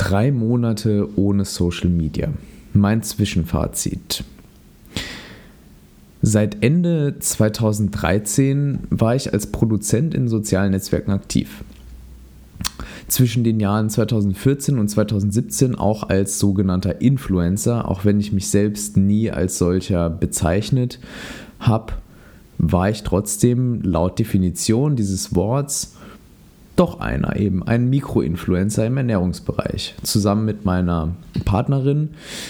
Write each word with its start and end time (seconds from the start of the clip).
Drei 0.00 0.32
Monate 0.32 1.06
ohne 1.16 1.44
Social 1.44 1.90
Media. 1.90 2.30
Mein 2.72 3.02
Zwischenfazit. 3.02 4.24
Seit 6.22 6.64
Ende 6.64 7.18
2013 7.18 8.78
war 8.88 9.14
ich 9.14 9.34
als 9.34 9.48
Produzent 9.48 10.14
in 10.14 10.26
sozialen 10.26 10.70
Netzwerken 10.70 11.10
aktiv. 11.10 11.62
Zwischen 13.08 13.44
den 13.44 13.60
Jahren 13.60 13.90
2014 13.90 14.78
und 14.78 14.88
2017 14.88 15.74
auch 15.74 16.08
als 16.08 16.38
sogenannter 16.38 17.02
Influencer, 17.02 17.86
auch 17.86 18.06
wenn 18.06 18.20
ich 18.20 18.32
mich 18.32 18.48
selbst 18.48 18.96
nie 18.96 19.30
als 19.30 19.58
solcher 19.58 20.08
bezeichnet 20.08 20.98
habe, 21.58 21.92
war 22.56 22.88
ich 22.88 23.02
trotzdem 23.02 23.82
laut 23.82 24.18
Definition 24.18 24.96
dieses 24.96 25.34
Worts 25.34 25.98
doch 26.80 26.98
einer 26.98 27.36
eben, 27.36 27.62
ein 27.62 27.90
Mikroinfluencer 27.90 28.86
im 28.86 28.96
Ernährungsbereich. 28.96 29.96
Zusammen 30.02 30.46
mit 30.46 30.64
meiner 30.64 31.14
Partnerin 31.44 32.08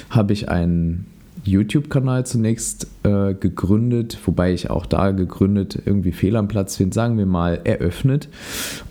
habe 0.09 0.33
ich 0.33 0.49
einen 0.49 1.07
YouTube-Kanal 1.43 2.25
zunächst 2.27 2.87
äh, 3.03 3.35
gegründet, 3.35 4.17
wobei 4.25 4.53
ich 4.53 4.71
auch 4.71 4.87
da 4.87 5.11
gegründet 5.11 5.83
irgendwie 5.85 6.13
fehl 6.13 6.37
am 6.37 6.47
Platz 6.47 6.77
finde, 6.77 6.95
sagen 6.95 7.19
wir 7.19 7.27
mal, 7.27 7.61
eröffnet. 7.65 8.29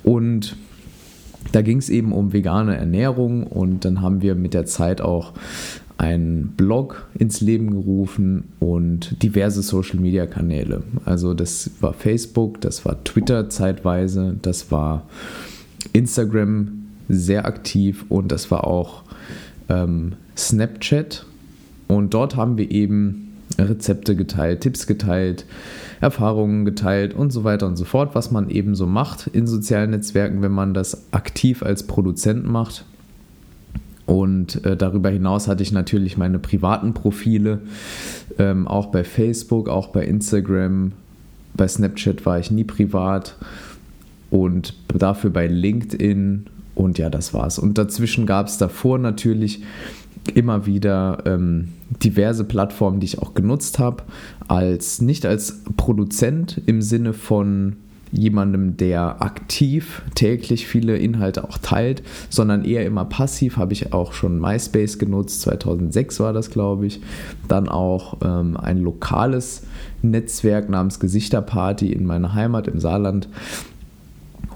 Und 0.03 0.57
da 1.53 1.61
ging 1.61 1.77
es 1.77 1.89
eben 1.89 2.11
um 2.11 2.33
vegane 2.33 2.75
Ernährung 2.75 3.47
und 3.47 3.85
dann 3.85 4.02
haben 4.02 4.21
wir 4.21 4.35
mit 4.35 4.53
der 4.53 4.66
Zeit 4.66 4.99
auch 4.99 5.31
einen 5.99 6.53
Blog 6.55 7.09
ins 7.13 7.41
Leben 7.41 7.71
gerufen 7.71 8.45
und 8.59 9.21
diverse 9.21 9.62
Social-Media-Kanäle. 9.62 10.81
Also 11.03 11.34
das 11.34 11.72
war 11.81 11.94
Facebook, 11.94 12.62
das 12.62 12.85
war 12.85 13.03
Twitter 13.03 13.49
zeitweise, 13.49 14.38
das 14.41 14.72
war 14.72 15.05
Instagram 15.91 16.88
sehr 17.09 17.45
aktiv 17.45 18.05
und 18.08 18.31
das 18.31 18.49
war 18.49 18.66
auch 18.66 19.03
ähm, 19.67 20.13
Snapchat. 20.38 21.25
Und 21.88 22.13
dort 22.13 22.38
haben 22.38 22.58
wir 22.58 22.72
eben 22.72 23.33
Rezepte 23.58 24.16
geteilt, 24.16 24.61
Tipps 24.61 24.88
geteilt, 24.88 25.45
Erfahrungen 26.00 26.64
geteilt 26.64 27.14
und 27.14 27.31
so 27.31 27.44
weiter 27.44 27.67
und 27.67 27.75
so 27.75 27.83
fort, 27.83 28.16
was 28.16 28.31
man 28.31 28.50
eben 28.50 28.73
so 28.73 28.86
macht 28.88 29.27
in 29.27 29.47
sozialen 29.47 29.89
Netzwerken, 29.89 30.42
wenn 30.42 30.53
man 30.53 30.73
das 30.73 31.11
aktiv 31.11 31.61
als 31.61 31.83
Produzent 31.83 32.45
macht. 32.45 32.86
Und 34.09 34.65
äh, 34.65 34.75
darüber 34.75 35.11
hinaus 35.11 35.47
hatte 35.47 35.61
ich 35.61 35.71
natürlich 35.71 36.17
meine 36.17 36.39
privaten 36.39 36.95
Profile, 36.95 37.59
ähm, 38.39 38.67
auch 38.67 38.88
bei 38.88 39.03
Facebook, 39.03 39.69
auch 39.69 39.89
bei 39.89 40.03
Instagram. 40.03 40.93
Bei 41.53 41.67
Snapchat 41.67 42.25
war 42.25 42.39
ich 42.39 42.49
nie 42.49 42.63
privat 42.63 43.35
und 44.31 44.73
dafür 44.87 45.30
bei 45.30 45.45
LinkedIn. 45.45 46.47
Und 46.73 46.97
ja, 46.97 47.11
das 47.11 47.35
war's. 47.35 47.59
Und 47.59 47.77
dazwischen 47.77 48.25
gab 48.25 48.47
es 48.47 48.57
davor 48.57 48.97
natürlich 48.97 49.61
immer 50.33 50.65
wieder 50.65 51.21
ähm, 51.27 51.67
diverse 52.03 52.45
Plattformen, 52.45 52.99
die 52.99 53.05
ich 53.05 53.19
auch 53.19 53.35
genutzt 53.35 53.77
habe, 53.77 54.02
als 54.47 55.02
nicht 55.02 55.27
als 55.27 55.61
Produzent 55.77 56.59
im 56.65 56.81
Sinne 56.81 57.13
von 57.13 57.75
jemandem, 58.11 58.77
der 58.77 59.21
aktiv 59.21 60.02
täglich 60.15 60.67
viele 60.67 60.97
Inhalte 60.97 61.43
auch 61.43 61.57
teilt, 61.57 62.02
sondern 62.29 62.65
eher 62.65 62.85
immer 62.85 63.05
passiv. 63.05 63.57
Habe 63.57 63.73
ich 63.73 63.93
auch 63.93 64.13
schon 64.13 64.39
MySpace 64.39 64.97
genutzt, 64.97 65.41
2006 65.41 66.19
war 66.19 66.33
das, 66.33 66.49
glaube 66.49 66.87
ich. 66.87 67.02
Dann 67.47 67.69
auch 67.69 68.17
ähm, 68.23 68.57
ein 68.57 68.80
lokales 68.80 69.63
Netzwerk 70.02 70.69
namens 70.69 70.99
Gesichterparty 70.99 71.91
in 71.91 72.05
meiner 72.05 72.33
Heimat 72.33 72.67
im 72.67 72.80
Saarland. 72.80 73.27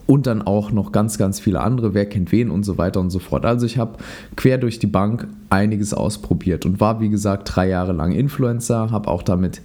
Und 0.05 0.27
dann 0.27 0.41
auch 0.41 0.71
noch 0.71 0.91
ganz, 0.91 1.17
ganz 1.17 1.39
viele 1.39 1.61
andere, 1.61 1.93
wer 1.93 2.05
kennt 2.05 2.33
wen 2.33 2.51
und 2.51 2.63
so 2.63 2.77
weiter 2.77 2.99
und 2.99 3.09
so 3.09 3.19
fort. 3.19 3.45
Also 3.45 3.65
ich 3.65 3.77
habe 3.77 3.97
quer 4.35 4.57
durch 4.57 4.77
die 4.77 4.87
Bank 4.87 5.27
einiges 5.49 5.93
ausprobiert 5.93 6.65
und 6.65 6.81
war, 6.81 6.99
wie 6.99 7.07
gesagt, 7.07 7.55
drei 7.55 7.69
Jahre 7.69 7.93
lang 7.93 8.11
Influencer, 8.11 8.91
habe 8.91 9.09
auch 9.09 9.23
damit 9.23 9.61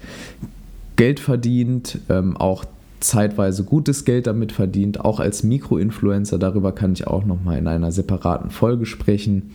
Geld 0.95 1.19
verdient, 1.19 1.99
ähm, 2.09 2.37
auch 2.37 2.65
zeitweise 3.01 3.65
gutes 3.65 4.05
Geld 4.05 4.27
damit 4.27 4.53
verdient, 4.53 5.05
auch 5.05 5.21
als 5.21 5.43
Mikroinfluencer. 5.43 6.39
Darüber 6.39 6.73
kann 6.73 6.93
ich 6.93 7.07
auch 7.07 7.25
noch 7.25 7.43
mal 7.43 7.59
in 7.59 7.67
einer 7.67 7.93
separaten 7.93 8.51
Folge 8.51 8.87
sprechen. 8.87 9.51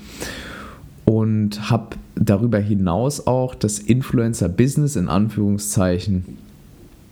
Und 1.06 1.70
habe 1.70 1.98
darüber 2.16 2.60
hinaus 2.60 3.28
auch 3.28 3.56
das 3.56 3.80
Influencer-Business 3.80 4.96
in 4.96 5.10
Anführungszeichen 5.10 6.38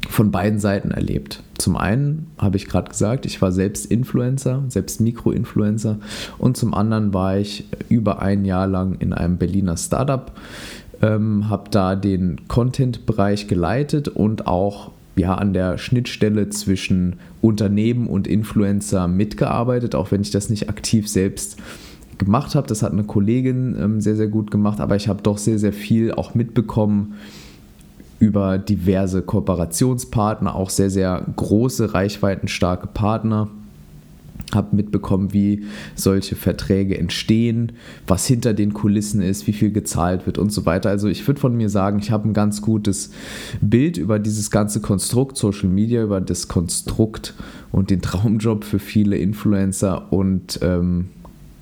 von 0.09 0.31
beiden 0.31 0.59
Seiten 0.59 0.91
erlebt. 0.91 1.43
Zum 1.57 1.75
einen 1.75 2.27
habe 2.37 2.57
ich 2.57 2.67
gerade 2.67 2.89
gesagt, 2.89 3.25
ich 3.25 3.41
war 3.41 3.51
selbst 3.51 3.85
Influencer, 3.85 4.63
selbst 4.69 4.99
Mikroinfluencer 5.01 5.97
und 6.37 6.57
zum 6.57 6.73
anderen 6.73 7.13
war 7.13 7.37
ich 7.37 7.65
über 7.89 8.21
ein 8.21 8.45
Jahr 8.45 8.67
lang 8.67 8.95
in 8.99 9.13
einem 9.13 9.37
Berliner 9.37 9.77
Startup, 9.77 10.31
ähm, 11.01 11.49
habe 11.49 11.69
da 11.69 11.95
den 11.95 12.47
Content-Bereich 12.47 13.47
geleitet 13.47 14.07
und 14.07 14.47
auch 14.47 14.91
ja, 15.16 15.35
an 15.35 15.53
der 15.53 15.77
Schnittstelle 15.77 16.49
zwischen 16.49 17.17
Unternehmen 17.41 18.07
und 18.07 18.27
Influencer 18.27 19.07
mitgearbeitet, 19.07 19.95
auch 19.95 20.11
wenn 20.11 20.22
ich 20.22 20.31
das 20.31 20.49
nicht 20.49 20.69
aktiv 20.69 21.07
selbst 21.07 21.57
gemacht 22.17 22.55
habe. 22.55 22.67
Das 22.67 22.83
hat 22.83 22.91
eine 22.91 23.03
Kollegin 23.03 23.75
ähm, 23.79 24.01
sehr, 24.01 24.16
sehr 24.16 24.27
gut 24.27 24.51
gemacht, 24.51 24.79
aber 24.79 24.95
ich 24.95 25.07
habe 25.07 25.22
doch 25.22 25.38
sehr, 25.38 25.59
sehr 25.59 25.73
viel 25.73 26.11
auch 26.13 26.35
mitbekommen 26.35 27.16
über 28.19 28.59
diverse 28.59 29.23
Kooperationspartner, 29.23 30.55
auch 30.55 30.69
sehr, 30.69 30.91
sehr 30.91 31.25
große, 31.35 31.93
reichweitenstarke 31.93 32.88
Partner 32.88 33.49
habe 34.53 34.75
mitbekommen, 34.75 35.34
wie 35.34 35.66
solche 35.96 36.35
Verträge 36.35 36.97
entstehen, 36.97 37.74
was 38.07 38.25
hinter 38.25 38.53
den 38.53 38.74
Kulissen 38.74 39.22
ist, 39.22 39.47
wie 39.47 39.53
viel 39.53 39.72
gezahlt 39.72 40.25
wird 40.25 40.38
und 40.38 40.52
so 40.52 40.66
weiter. 40.66 40.90
Also 40.90 41.07
ich 41.07 41.25
würde 41.28 41.40
von 41.40 41.56
mir 41.56 41.69
sagen, 41.69 42.00
ich 42.00 42.12
habe 42.12 42.29
ein 42.29 42.34
ganz 42.34 42.62
gutes 42.62 43.12
Bild 43.62 43.97
über 43.97 44.19
dieses 44.19 44.52
ganze 44.52 44.81
Konstrukt 44.81 45.38
Social 45.38 45.69
Media, 45.69 46.03
über 46.03 46.22
das 46.22 46.47
Konstrukt 46.47 47.34
und 47.72 47.90
den 47.90 48.02
Traumjob 48.02 48.63
für 48.63 48.79
viele 48.79 49.18
Influencer 49.18 50.12
und 50.12 50.59
ähm, 50.62 51.09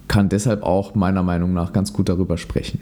kann 0.08 0.30
deshalb 0.30 0.64
auch 0.64 0.96
meiner 0.96 1.24
Meinung 1.24 1.54
nach 1.54 1.72
ganz 1.72 1.94
gut 1.94 2.10
darüber 2.10 2.38
sprechen. 2.38 2.80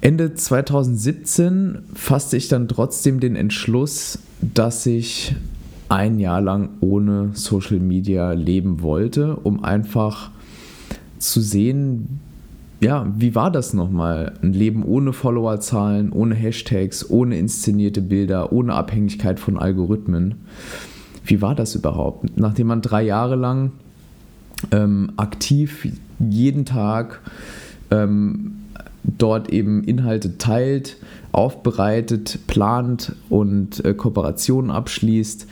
Ende 0.00 0.34
2017 0.34 1.80
fasste 1.94 2.38
ich 2.38 2.48
dann 2.48 2.68
trotzdem 2.68 3.20
den 3.20 3.36
Entschluss, 3.36 4.18
dass 4.40 4.86
ich 4.86 5.34
ein 5.90 6.18
Jahr 6.18 6.40
lang 6.40 6.70
ohne 6.80 7.30
Social 7.34 7.80
Media 7.80 8.32
leben 8.32 8.80
wollte, 8.80 9.36
um 9.36 9.64
einfach 9.64 10.30
zu 11.18 11.40
sehen, 11.40 12.20
ja, 12.80 13.06
wie 13.14 13.34
war 13.34 13.50
das 13.50 13.74
nochmal? 13.74 14.34
Ein 14.40 14.54
Leben 14.54 14.84
ohne 14.84 15.12
Followerzahlen, 15.12 16.12
ohne 16.12 16.34
Hashtags, 16.34 17.10
ohne 17.10 17.38
inszenierte 17.38 18.00
Bilder, 18.00 18.52
ohne 18.52 18.72
Abhängigkeit 18.74 19.38
von 19.38 19.58
Algorithmen. 19.58 20.36
Wie 21.24 21.42
war 21.42 21.54
das 21.54 21.74
überhaupt? 21.74 22.38
Nachdem 22.38 22.68
man 22.68 22.80
drei 22.80 23.02
Jahre 23.02 23.36
lang 23.36 23.72
ähm, 24.70 25.12
aktiv 25.16 25.88
jeden 26.18 26.64
Tag 26.64 27.20
ähm, 27.90 28.49
dort 29.18 29.50
eben 29.50 29.84
Inhalte 29.84 30.38
teilt, 30.38 30.96
aufbereitet, 31.32 32.40
plant 32.46 33.12
und 33.28 33.84
äh, 33.84 33.94
Kooperationen 33.94 34.70
abschließt, 34.70 35.46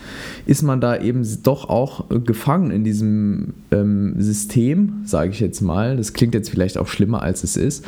ist 0.47 0.63
man 0.63 0.81
da 0.81 1.01
eben 1.01 1.27
doch 1.43 1.69
auch 1.69 2.07
gefangen 2.25 2.71
in 2.71 2.85
diesem 2.85 3.55
ähm, 3.71 4.15
System, 4.19 5.03
sage 5.05 5.31
ich 5.31 5.41
jetzt 5.41 5.61
mal. 5.61 5.97
Das 5.97 6.13
klingt 6.13 6.35
jetzt 6.35 6.51
vielleicht 6.51 6.79
auch 6.79 6.89
schlimmer, 6.89 7.23
als 7.23 7.45
es 7.45 7.57
ist, 7.57 7.85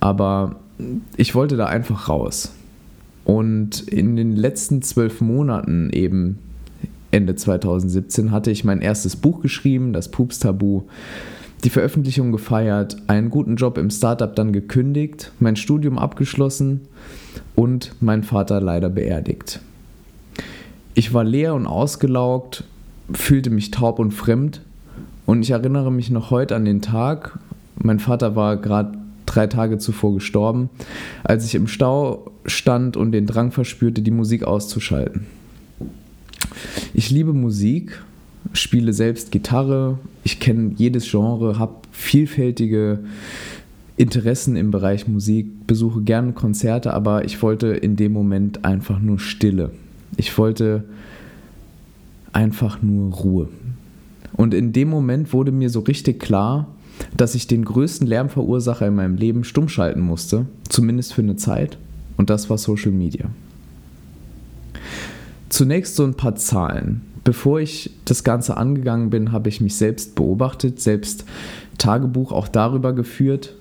aber 0.00 0.56
ich 1.16 1.34
wollte 1.34 1.56
da 1.56 1.66
einfach 1.66 2.08
raus. 2.08 2.52
Und 3.24 3.80
in 3.88 4.16
den 4.16 4.36
letzten 4.36 4.82
zwölf 4.82 5.20
Monaten 5.20 5.90
eben 5.90 6.38
Ende 7.10 7.34
2017 7.34 8.30
hatte 8.30 8.50
ich 8.50 8.64
mein 8.64 8.80
erstes 8.80 9.16
Buch 9.16 9.40
geschrieben, 9.40 9.92
das 9.92 10.10
Pups-Tabu 10.10 10.82
die 11.64 11.70
Veröffentlichung 11.70 12.32
gefeiert, 12.32 12.96
einen 13.06 13.30
guten 13.30 13.56
Job 13.56 13.78
im 13.78 13.90
Startup 13.90 14.34
dann 14.34 14.52
gekündigt, 14.52 15.32
mein 15.40 15.56
Studium 15.56 15.98
abgeschlossen 15.98 16.82
und 17.54 17.92
mein 18.00 18.22
Vater 18.22 18.60
leider 18.60 18.88
beerdigt. 18.88 19.60
Ich 20.94 21.12
war 21.12 21.24
leer 21.24 21.54
und 21.54 21.66
ausgelaugt, 21.66 22.64
fühlte 23.12 23.50
mich 23.50 23.70
taub 23.70 23.98
und 23.98 24.12
fremd 24.12 24.62
und 25.24 25.42
ich 25.42 25.50
erinnere 25.50 25.92
mich 25.92 26.10
noch 26.10 26.30
heute 26.30 26.56
an 26.56 26.64
den 26.64 26.82
Tag, 26.82 27.38
mein 27.82 27.98
Vater 27.98 28.36
war 28.36 28.56
gerade 28.56 28.98
drei 29.26 29.46
Tage 29.46 29.78
zuvor 29.78 30.14
gestorben, 30.14 30.70
als 31.24 31.44
ich 31.44 31.54
im 31.54 31.66
Stau 31.66 32.30
stand 32.46 32.96
und 32.96 33.12
den 33.12 33.26
Drang 33.26 33.50
verspürte, 33.50 34.02
die 34.02 34.10
Musik 34.10 34.44
auszuschalten. 34.44 35.26
Ich 36.94 37.10
liebe 37.10 37.32
Musik 37.32 38.02
spiele 38.52 38.92
selbst 38.92 39.30
Gitarre, 39.30 39.98
ich 40.24 40.40
kenne 40.40 40.72
jedes 40.76 41.10
Genre, 41.10 41.58
habe 41.58 41.74
vielfältige 41.90 43.00
Interessen 43.96 44.56
im 44.56 44.70
Bereich 44.70 45.08
Musik, 45.08 45.66
besuche 45.66 46.02
gerne 46.02 46.32
Konzerte, 46.32 46.92
aber 46.92 47.24
ich 47.24 47.40
wollte 47.42 47.68
in 47.68 47.96
dem 47.96 48.12
Moment 48.12 48.64
einfach 48.64 49.00
nur 49.00 49.18
Stille. 49.18 49.70
Ich 50.16 50.36
wollte 50.36 50.84
einfach 52.32 52.82
nur 52.82 53.12
Ruhe. 53.14 53.48
Und 54.34 54.52
in 54.52 54.72
dem 54.72 54.88
Moment 54.88 55.32
wurde 55.32 55.52
mir 55.52 55.70
so 55.70 55.80
richtig 55.80 56.20
klar, 56.20 56.68
dass 57.16 57.34
ich 57.34 57.46
den 57.46 57.64
größten 57.64 58.06
Lärmverursacher 58.06 58.86
in 58.86 58.94
meinem 58.94 59.16
Leben 59.16 59.44
stumm 59.44 59.68
schalten 59.68 60.00
musste, 60.00 60.46
zumindest 60.68 61.14
für 61.14 61.22
eine 61.22 61.36
Zeit, 61.36 61.78
und 62.16 62.30
das 62.30 62.48
war 62.50 62.58
Social 62.58 62.92
Media. 62.92 63.26
Zunächst 65.48 65.96
so 65.96 66.04
ein 66.04 66.14
paar 66.14 66.36
Zahlen. 66.36 67.02
Bevor 67.26 67.58
ich 67.58 67.90
das 68.04 68.22
Ganze 68.22 68.56
angegangen 68.56 69.10
bin, 69.10 69.32
habe 69.32 69.48
ich 69.48 69.60
mich 69.60 69.74
selbst 69.74 70.14
beobachtet, 70.14 70.78
selbst 70.78 71.24
Tagebuch 71.76 72.30
auch 72.30 72.46
darüber 72.46 72.92
geführt, 72.92 73.52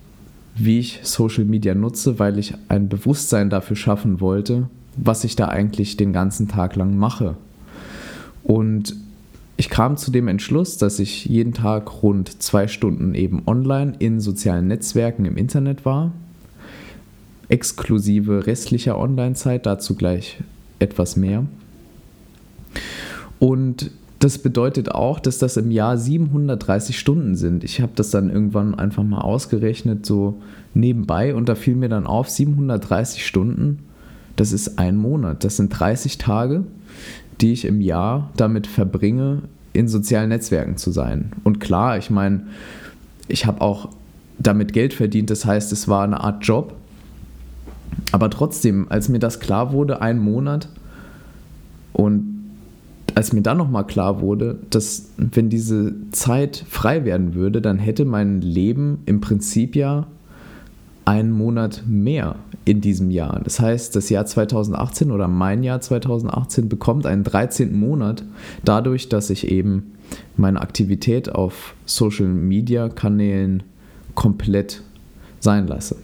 wie 0.53 0.77
ich 0.77 0.99
Social 1.01 1.45
Media 1.45 1.73
nutze, 1.73 2.19
weil 2.19 2.37
ich 2.37 2.53
ein 2.69 2.89
Bewusstsein 2.89 3.49
dafür 3.49 3.75
schaffen 3.75 4.21
wollte, 4.21 4.69
was 4.97 5.23
ich 5.23 5.35
da 5.35 5.47
eigentlich 5.47 5.97
den 5.97 6.13
ganzen 6.13 6.47
Tag 6.47 6.75
lang 6.75 6.95
mache. 6.95 7.37
Und 8.43 8.95
ich 9.57 9.69
kam 9.71 9.97
zu 9.97 10.11
dem 10.11 10.27
Entschluss, 10.27 10.77
dass 10.77 10.99
ich 10.99 11.25
jeden 11.25 11.55
Tag 11.55 12.03
rund 12.03 12.43
zwei 12.43 12.67
Stunden 12.67 13.15
eben 13.15 13.41
online 13.47 13.95
in 13.97 14.19
sozialen 14.19 14.67
Netzwerken 14.67 15.25
im 15.25 15.37
Internet 15.37 15.85
war, 15.85 16.11
exklusive 17.49 18.45
restlicher 18.45 18.95
Online-Zeit, 18.95 19.65
dazu 19.65 19.95
gleich 19.95 20.37
etwas 20.77 21.15
mehr. 21.15 21.47
Und 23.45 23.91
das 24.17 24.39
bedeutet 24.39 24.89
auch, 24.89 25.19
dass 25.19 25.37
das 25.37 25.55
im 25.55 25.69
Jahr 25.69 25.99
730 25.99 26.97
Stunden 26.97 27.35
sind. 27.35 27.63
Ich 27.63 27.79
habe 27.79 27.91
das 27.93 28.09
dann 28.09 28.31
irgendwann 28.31 28.73
einfach 28.73 29.03
mal 29.03 29.21
ausgerechnet, 29.21 30.03
so 30.03 30.41
nebenbei, 30.73 31.35
und 31.35 31.47
da 31.47 31.53
fiel 31.53 31.75
mir 31.75 31.87
dann 31.87 32.07
auf, 32.07 32.27
730 32.27 33.23
Stunden, 33.23 33.83
das 34.35 34.51
ist 34.51 34.79
ein 34.79 34.97
Monat. 34.97 35.43
Das 35.43 35.57
sind 35.57 35.69
30 35.69 36.17
Tage, 36.17 36.63
die 37.39 37.53
ich 37.53 37.65
im 37.65 37.81
Jahr 37.81 38.31
damit 38.35 38.65
verbringe, 38.65 39.43
in 39.73 39.87
sozialen 39.87 40.29
Netzwerken 40.29 40.77
zu 40.77 40.89
sein. 40.89 41.31
Und 41.43 41.59
klar, 41.59 41.99
ich 41.99 42.09
meine, 42.09 42.47
ich 43.27 43.45
habe 43.45 43.61
auch 43.61 43.89
damit 44.39 44.73
Geld 44.73 44.95
verdient, 44.95 45.29
das 45.29 45.45
heißt, 45.45 45.71
es 45.71 45.87
war 45.87 46.03
eine 46.03 46.21
Art 46.21 46.43
Job. 46.43 46.73
Aber 48.11 48.31
trotzdem, 48.31 48.87
als 48.89 49.07
mir 49.07 49.19
das 49.19 49.39
klar 49.39 49.71
wurde, 49.71 50.01
ein 50.01 50.17
Monat, 50.17 50.67
und 51.95 52.24
als 53.15 53.31
mir 53.31 53.41
dann 53.41 53.57
nochmal 53.57 53.87
klar 53.87 54.21
wurde, 54.21 54.59
dass 54.69 55.09
wenn 55.17 55.49
diese 55.49 55.95
Zeit 56.11 56.63
frei 56.67 57.05
werden 57.05 57.33
würde, 57.33 57.61
dann 57.61 57.79
hätte 57.79 58.03
mein 58.03 58.41
Leben 58.41 58.99
im 59.05 59.21
Prinzip 59.21 59.75
ja 59.75 60.07
einen 61.05 61.31
Monat 61.31 61.83
mehr 61.87 62.35
in 62.65 62.81
diesem 62.81 63.11
Jahr. 63.11 63.39
Das 63.43 63.59
heißt, 63.59 63.95
das 63.95 64.09
Jahr 64.09 64.25
2018 64.25 65.11
oder 65.11 65.27
mein 65.27 65.63
Jahr 65.63 65.79
2018 65.79 66.67
bekommt 66.67 67.05
einen 67.05 67.23
13. 67.23 67.77
Monat 67.79 68.23
dadurch, 68.63 69.07
dass 69.07 69.29
ich 69.29 69.47
eben 69.47 69.93
meine 70.35 70.61
Aktivität 70.61 71.33
auf 71.33 71.75
Social 71.85 72.27
Media 72.27 72.89
Kanälen 72.89 73.63
komplett 74.15 74.81
sein 75.39 75.67
lasse. 75.67 75.95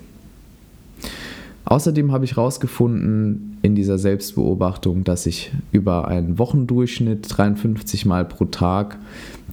Außerdem 1.65 2.11
habe 2.11 2.25
ich 2.25 2.35
herausgefunden 2.35 3.57
in 3.61 3.75
dieser 3.75 3.97
Selbstbeobachtung, 3.97 5.03
dass 5.03 5.25
ich 5.25 5.51
über 5.71 6.07
einen 6.07 6.39
Wochendurchschnitt 6.39 7.25
53 7.27 8.05
Mal 8.05 8.25
pro 8.25 8.45
Tag 8.45 8.97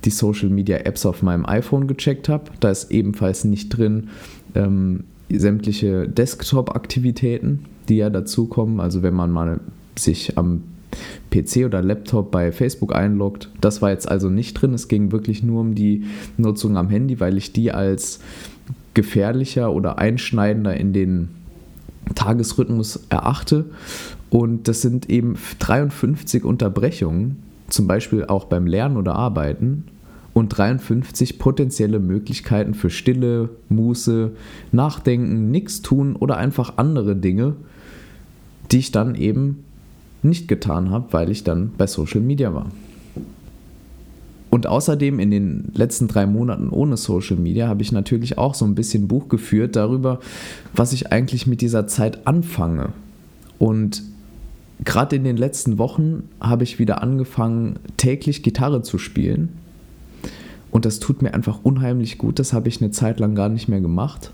die 0.05 0.11
Social 0.11 0.49
Media 0.49 0.79
Apps 0.79 1.05
auf 1.05 1.23
meinem 1.23 1.45
iPhone 1.45 1.87
gecheckt 1.87 2.29
habe. 2.29 2.45
Da 2.61 2.71
ist 2.71 2.91
ebenfalls 2.91 3.45
nicht 3.45 3.69
drin 3.71 4.09
ähm, 4.55 5.05
sämtliche 5.31 6.09
Desktop-Aktivitäten, 6.09 7.67
die 7.89 7.97
ja 7.97 8.11
dazukommen. 8.11 8.81
Also 8.81 9.03
wenn 9.03 9.15
man 9.15 9.31
mal 9.31 9.61
sich 9.97 10.39
am 10.39 10.63
PC 11.31 11.67
oder 11.67 11.83
Laptop 11.83 12.31
bei 12.31 12.53
Facebook 12.53 12.95
einloggt. 12.95 13.51
Das 13.61 13.83
war 13.83 13.91
jetzt 13.91 14.09
also 14.09 14.31
nicht 14.31 14.55
drin. 14.55 14.73
Es 14.73 14.89
ging 14.89 15.13
wirklich 15.13 15.43
nur 15.43 15.61
um 15.61 15.75
die 15.75 16.05
Nutzung 16.39 16.77
am 16.77 16.89
Handy, 16.89 17.21
weil 17.21 17.37
ich 17.37 17.53
die 17.53 17.73
als 17.73 18.21
gefährlicher 18.95 19.73
oder 19.73 19.99
einschneidender 19.99 20.77
in 20.77 20.93
den 20.93 21.29
Tagesrhythmus 22.15 23.01
erachte. 23.09 23.67
Und 24.31 24.69
das 24.69 24.83
sind 24.83 25.09
eben 25.09 25.37
53 25.59 26.45
Unterbrechungen, 26.45 27.43
zum 27.69 27.87
Beispiel 27.87 28.25
auch 28.25 28.45
beim 28.45 28.67
Lernen 28.67 28.97
oder 28.97 29.15
Arbeiten, 29.15 29.85
und 30.35 30.51
53 30.51 31.39
potenzielle 31.39 31.99
Möglichkeiten 31.99 32.75
für 32.75 32.91
Stille, 32.91 33.51
Muße, 33.69 34.31
Nachdenken, 34.73 35.51
nichts 35.51 35.83
tun 35.83 36.15
oder 36.17 36.37
einfach 36.37 36.75
andere 36.77 37.17
Dinge, 37.17 37.55
die 38.71 38.79
ich 38.79 38.93
dann 38.93 39.15
eben 39.15 39.65
nicht 40.23 40.49
getan 40.49 40.91
habe, 40.91 41.13
weil 41.13 41.31
ich 41.31 41.45
dann 41.45 41.73
bei 41.77 41.87
Social 41.87 42.21
Media 42.21 42.55
war. 42.55 42.67
Und 44.51 44.67
außerdem 44.67 45.19
in 45.19 45.31
den 45.31 45.71
letzten 45.75 46.09
drei 46.09 46.27
Monaten 46.27 46.71
ohne 46.71 46.97
Social 46.97 47.37
Media 47.37 47.69
habe 47.69 47.83
ich 47.83 47.93
natürlich 47.93 48.39
auch 48.39 48.55
so 48.55 48.65
ein 48.65 48.75
bisschen 48.75 49.09
Buch 49.09 49.29
geführt 49.29 49.77
darüber, 49.77 50.21
was 50.73 50.93
ich 50.93 51.13
eigentlich 51.13 51.47
mit 51.47 51.61
dieser 51.61 51.87
Zeit 51.87 52.27
anfange. 52.27 52.91
Und 53.59 54.03
gerade 54.85 55.17
in 55.17 55.25
den 55.25 55.37
letzten 55.37 55.79
Wochen 55.79 56.25
habe 56.41 56.65
ich 56.65 56.79
wieder 56.79 57.03
angefangen, 57.03 57.79
täglich 57.97 58.43
Gitarre 58.43 58.83
zu 58.83 58.97
spielen. 58.97 59.51
Und 60.71 60.85
das 60.85 60.99
tut 60.99 61.23
mir 61.23 61.35
einfach 61.35 61.61
unheimlich 61.63 62.19
gut. 62.19 62.39
Das 62.39 62.53
habe 62.53 62.69
ich 62.69 62.81
eine 62.81 62.91
Zeit 62.91 63.21
lang 63.21 63.35
gar 63.35 63.49
nicht 63.49 63.69
mehr 63.69 63.81
gemacht. 63.81 64.31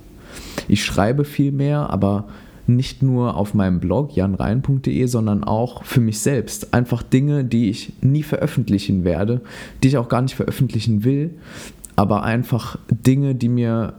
Ich 0.68 0.84
schreibe 0.84 1.24
viel 1.24 1.52
mehr, 1.52 1.90
aber 1.90 2.26
nicht 2.66 3.02
nur 3.02 3.36
auf 3.36 3.54
meinem 3.54 3.80
Blog 3.80 4.16
janrein.de, 4.16 5.06
sondern 5.06 5.44
auch 5.44 5.84
für 5.84 6.00
mich 6.00 6.20
selbst. 6.20 6.72
Einfach 6.74 7.02
Dinge, 7.02 7.44
die 7.44 7.70
ich 7.70 7.92
nie 8.00 8.22
veröffentlichen 8.22 9.04
werde, 9.04 9.40
die 9.82 9.88
ich 9.88 9.98
auch 9.98 10.08
gar 10.08 10.22
nicht 10.22 10.34
veröffentlichen 10.34 11.04
will, 11.04 11.34
aber 11.96 12.22
einfach 12.22 12.78
Dinge, 12.90 13.34
die 13.34 13.48
mir 13.48 13.94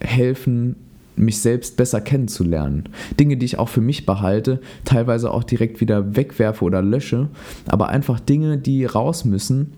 helfen, 0.00 0.76
mich 1.16 1.40
selbst 1.40 1.76
besser 1.76 2.00
kennenzulernen. 2.00 2.88
Dinge, 3.18 3.36
die 3.36 3.46
ich 3.46 3.58
auch 3.58 3.68
für 3.68 3.80
mich 3.80 4.04
behalte, 4.06 4.60
teilweise 4.84 5.30
auch 5.30 5.44
direkt 5.44 5.80
wieder 5.80 6.16
wegwerfe 6.16 6.64
oder 6.64 6.82
lösche, 6.82 7.28
aber 7.66 7.88
einfach 7.88 8.20
Dinge, 8.20 8.58
die 8.58 8.84
raus 8.84 9.24
müssen 9.24 9.72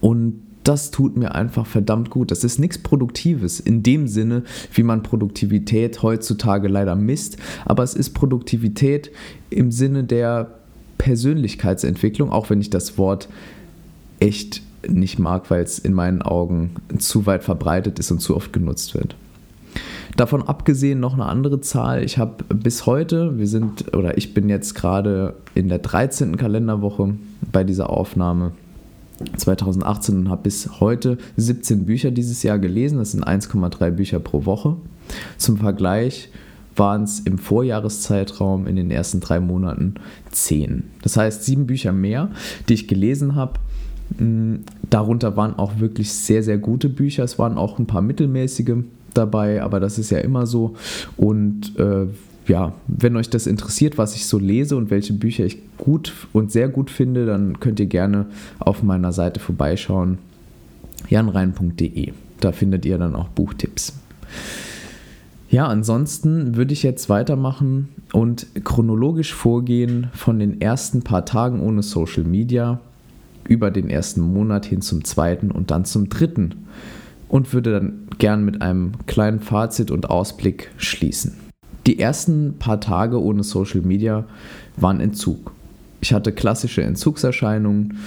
und 0.00 0.40
das 0.64 0.90
tut 0.90 1.16
mir 1.16 1.34
einfach 1.34 1.66
verdammt 1.66 2.10
gut. 2.10 2.30
Das 2.30 2.42
ist 2.42 2.58
nichts 2.58 2.78
Produktives 2.78 3.60
in 3.60 3.82
dem 3.82 4.08
Sinne, 4.08 4.42
wie 4.72 4.82
man 4.82 5.02
Produktivität 5.02 6.02
heutzutage 6.02 6.68
leider 6.68 6.96
misst, 6.96 7.36
aber 7.64 7.82
es 7.82 7.94
ist 7.94 8.10
Produktivität 8.10 9.10
im 9.50 9.70
Sinne 9.70 10.04
der 10.04 10.50
Persönlichkeitsentwicklung, 10.98 12.30
auch 12.30 12.50
wenn 12.50 12.60
ich 12.60 12.70
das 12.70 12.98
Wort 12.98 13.28
echt 14.20 14.62
nicht 14.88 15.18
mag, 15.18 15.50
weil 15.50 15.62
es 15.62 15.78
in 15.78 15.94
meinen 15.94 16.22
Augen 16.22 16.76
zu 16.98 17.26
weit 17.26 17.44
verbreitet 17.44 17.98
ist 17.98 18.10
und 18.10 18.20
zu 18.20 18.36
oft 18.36 18.52
genutzt 18.52 18.94
wird. 18.94 19.16
Davon 20.16 20.42
abgesehen 20.42 21.00
noch 21.00 21.14
eine 21.14 21.26
andere 21.26 21.60
Zahl. 21.60 22.04
Ich 22.04 22.18
habe 22.18 22.44
bis 22.54 22.86
heute, 22.86 23.36
wir 23.38 23.48
sind, 23.48 23.94
oder 23.96 24.16
ich 24.16 24.32
bin 24.32 24.48
jetzt 24.48 24.74
gerade 24.74 25.34
in 25.54 25.68
der 25.68 25.78
13. 25.78 26.36
Kalenderwoche 26.36 27.14
bei 27.50 27.64
dieser 27.64 27.90
Aufnahme, 27.90 28.52
2018 29.36 30.16
und 30.16 30.28
habe 30.28 30.42
bis 30.44 30.80
heute 30.80 31.18
17 31.36 31.84
Bücher 31.84 32.10
dieses 32.10 32.42
Jahr 32.42 32.58
gelesen. 32.58 32.98
Das 32.98 33.12
sind 33.12 33.26
1,3 33.26 33.90
Bücher 33.90 34.20
pro 34.20 34.44
Woche. 34.46 34.76
Zum 35.36 35.56
Vergleich 35.56 36.30
waren 36.76 37.04
es 37.04 37.20
im 37.20 37.38
Vorjahreszeitraum 37.38 38.66
in 38.66 38.76
den 38.76 38.90
ersten 38.90 39.20
drei 39.20 39.40
Monaten 39.40 39.94
10. 40.32 40.84
Das 41.02 41.16
heißt, 41.16 41.44
sieben 41.44 41.66
Bücher 41.66 41.92
mehr, 41.92 42.30
die 42.68 42.74
ich 42.74 42.88
gelesen 42.88 43.34
habe. 43.34 43.54
Mm, 44.18 44.56
darunter 44.90 45.36
waren 45.36 45.58
auch 45.58 45.78
wirklich 45.78 46.12
sehr, 46.12 46.42
sehr 46.42 46.58
gute 46.58 46.88
Bücher. 46.88 47.24
Es 47.24 47.38
waren 47.38 47.58
auch 47.58 47.78
ein 47.78 47.86
paar 47.86 48.02
mittelmäßige 48.02 48.84
dabei, 49.14 49.62
aber 49.62 49.80
das 49.80 49.98
ist 49.98 50.10
ja 50.10 50.18
immer 50.18 50.46
so. 50.46 50.74
Und 51.16 51.78
äh, 51.78 52.06
ja, 52.46 52.74
wenn 52.86 53.16
euch 53.16 53.30
das 53.30 53.46
interessiert, 53.46 53.96
was 53.96 54.14
ich 54.14 54.26
so 54.26 54.38
lese 54.38 54.76
und 54.76 54.90
welche 54.90 55.12
Bücher 55.12 55.44
ich 55.44 55.58
gut 55.78 56.12
und 56.32 56.52
sehr 56.52 56.68
gut 56.68 56.90
finde, 56.90 57.26
dann 57.26 57.60
könnt 57.60 57.80
ihr 57.80 57.86
gerne 57.86 58.26
auf 58.58 58.82
meiner 58.82 59.12
Seite 59.12 59.40
vorbeischauen, 59.40 60.18
janrein.de. 61.08 62.12
Da 62.40 62.52
findet 62.52 62.84
ihr 62.84 62.98
dann 62.98 63.16
auch 63.16 63.28
Buchtipps. 63.28 63.94
Ja, 65.48 65.68
ansonsten 65.68 66.56
würde 66.56 66.72
ich 66.72 66.82
jetzt 66.82 67.08
weitermachen 67.08 67.88
und 68.12 68.46
chronologisch 68.64 69.32
vorgehen 69.32 70.08
von 70.12 70.38
den 70.38 70.60
ersten 70.60 71.02
paar 71.02 71.24
Tagen 71.24 71.60
ohne 71.60 71.82
Social 71.82 72.24
Media 72.24 72.80
über 73.48 73.70
den 73.70 73.88
ersten 73.88 74.20
Monat 74.20 74.66
hin 74.66 74.82
zum 74.82 75.04
zweiten 75.04 75.50
und 75.50 75.70
dann 75.70 75.84
zum 75.84 76.08
dritten 76.08 76.66
und 77.28 77.52
würde 77.52 77.72
dann 77.72 78.08
gern 78.18 78.44
mit 78.44 78.62
einem 78.62 78.92
kleinen 79.06 79.40
Fazit 79.40 79.90
und 79.90 80.10
Ausblick 80.10 80.70
schließen. 80.76 81.34
Die 81.86 81.98
ersten 81.98 82.56
paar 82.58 82.80
Tage 82.80 83.22
ohne 83.22 83.42
Social 83.42 83.82
Media 83.82 84.24
waren 84.76 85.00
Entzug. 85.00 85.52
Ich 86.00 86.12
hatte 86.12 86.32
klassische 86.32 86.82
Entzugserscheinungen. 86.82 87.98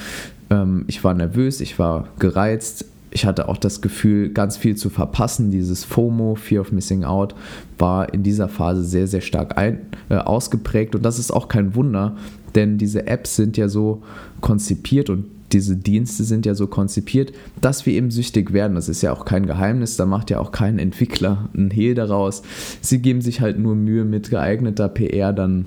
Ähm, 0.49 0.85
ich 0.87 1.03
war 1.03 1.13
nervös, 1.13 1.61
ich 1.61 1.79
war 1.79 2.07
gereizt. 2.19 2.85
Ich 3.09 3.25
hatte 3.25 3.47
auch 3.47 3.57
das 3.57 3.81
Gefühl, 3.81 4.29
ganz 4.29 4.57
viel 4.57 4.75
zu 4.75 4.89
verpassen. 4.89 5.49
Dieses 5.51 5.83
FOMO, 5.83 6.35
Fear 6.35 6.61
of 6.61 6.71
Missing 6.71 7.03
Out, 7.03 7.35
war 7.77 8.13
in 8.13 8.21
dieser 8.21 8.49
Phase 8.49 8.83
sehr, 8.83 9.07
sehr 9.07 9.21
stark 9.21 9.57
ein, 9.57 9.79
äh, 10.09 10.15
ausgeprägt. 10.15 10.93
Und 10.93 11.03
das 11.03 11.17
ist 11.17 11.31
auch 11.31 11.47
kein 11.47 11.73
Wunder, 11.73 12.15
denn 12.55 12.77
diese 12.77 13.07
Apps 13.07 13.35
sind 13.35 13.57
ja 13.57 13.69
so 13.69 14.03
konzipiert 14.41 15.09
und 15.09 15.25
diese 15.53 15.77
Dienste 15.77 16.23
sind 16.23 16.45
ja 16.45 16.55
so 16.55 16.67
konzipiert, 16.67 17.31
dass 17.61 17.85
wir 17.85 17.93
eben 17.93 18.11
süchtig 18.11 18.53
werden. 18.53 18.75
Das 18.75 18.89
ist 18.89 19.01
ja 19.01 19.13
auch 19.13 19.25
kein 19.25 19.45
Geheimnis, 19.45 19.95
da 19.95 20.05
macht 20.05 20.29
ja 20.29 20.39
auch 20.39 20.51
kein 20.51 20.79
Entwickler 20.79 21.49
einen 21.55 21.71
Hehl 21.71 21.95
daraus. 21.95 22.41
Sie 22.81 23.01
geben 23.01 23.21
sich 23.21 23.41
halt 23.41 23.57
nur 23.57 23.75
Mühe 23.75 24.03
mit 24.03 24.29
geeigneter 24.29 24.89
PR 24.89 25.33
dann 25.33 25.65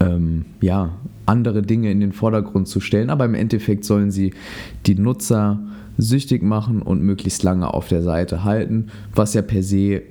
ähm, 0.00 0.46
ja, 0.60 0.90
andere 1.26 1.62
Dinge 1.62 1.90
in 1.90 2.00
den 2.00 2.12
Vordergrund 2.12 2.68
zu 2.68 2.80
stellen, 2.80 3.10
aber 3.10 3.24
im 3.24 3.34
Endeffekt 3.34 3.84
sollen 3.84 4.10
sie 4.10 4.32
die 4.86 4.94
Nutzer 4.94 5.60
süchtig 5.98 6.42
machen 6.42 6.82
und 6.82 7.02
möglichst 7.02 7.42
lange 7.42 7.72
auf 7.72 7.88
der 7.88 8.02
Seite 8.02 8.44
halten, 8.44 8.86
was 9.14 9.34
ja 9.34 9.42
per 9.42 9.62
se 9.62 10.02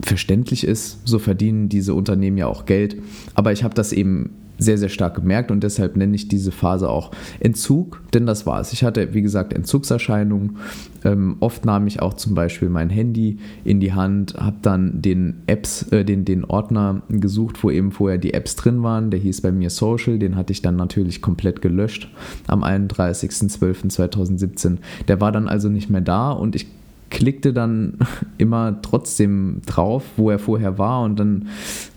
verständlich 0.00 0.64
ist. 0.64 0.98
So 1.06 1.18
verdienen 1.18 1.68
diese 1.68 1.94
Unternehmen 1.94 2.36
ja 2.36 2.46
auch 2.46 2.66
Geld. 2.66 2.96
Aber 3.34 3.52
ich 3.52 3.64
habe 3.64 3.74
das 3.74 3.92
eben 3.92 4.30
sehr, 4.58 4.78
sehr 4.78 4.88
stark 4.88 5.16
gemerkt 5.16 5.50
und 5.50 5.62
deshalb 5.62 5.96
nenne 5.96 6.14
ich 6.14 6.28
diese 6.28 6.52
Phase 6.52 6.88
auch 6.88 7.10
Entzug, 7.40 8.00
denn 8.14 8.26
das 8.26 8.46
war 8.46 8.60
es. 8.60 8.72
Ich 8.72 8.84
hatte, 8.84 9.12
wie 9.14 9.22
gesagt, 9.22 9.52
Entzugserscheinungen. 9.52 10.58
Ähm, 11.04 11.36
oft 11.40 11.64
nahm 11.64 11.88
ich 11.88 12.00
auch 12.00 12.14
zum 12.14 12.34
Beispiel 12.34 12.68
mein 12.68 12.90
Handy 12.90 13.38
in 13.64 13.80
die 13.80 13.92
Hand, 13.92 14.34
habe 14.34 14.58
dann 14.62 15.02
den 15.02 15.42
Apps, 15.46 15.90
äh, 15.90 16.04
den, 16.04 16.24
den 16.24 16.44
Ordner 16.44 17.02
gesucht, 17.08 17.64
wo 17.64 17.70
eben 17.70 17.90
vorher 17.90 18.18
die 18.18 18.34
Apps 18.34 18.54
drin 18.56 18.82
waren. 18.82 19.10
Der 19.10 19.18
hieß 19.18 19.40
bei 19.40 19.50
mir 19.50 19.70
Social, 19.70 20.18
den 20.18 20.36
hatte 20.36 20.52
ich 20.52 20.62
dann 20.62 20.76
natürlich 20.76 21.22
komplett 21.22 21.60
gelöscht 21.60 22.08
am 22.46 22.62
31.12.2017. 22.62 24.76
Der 25.08 25.20
war 25.20 25.32
dann 25.32 25.48
also 25.48 25.68
nicht 25.68 25.90
mehr 25.90 26.02
da 26.02 26.30
und 26.30 26.54
ich 26.54 26.68
klickte 27.12 27.52
dann 27.52 27.98
immer 28.38 28.80
trotzdem 28.82 29.60
drauf, 29.66 30.04
wo 30.16 30.30
er 30.30 30.38
vorher 30.38 30.78
war 30.78 31.02
und 31.02 31.18
dann, 31.18 31.48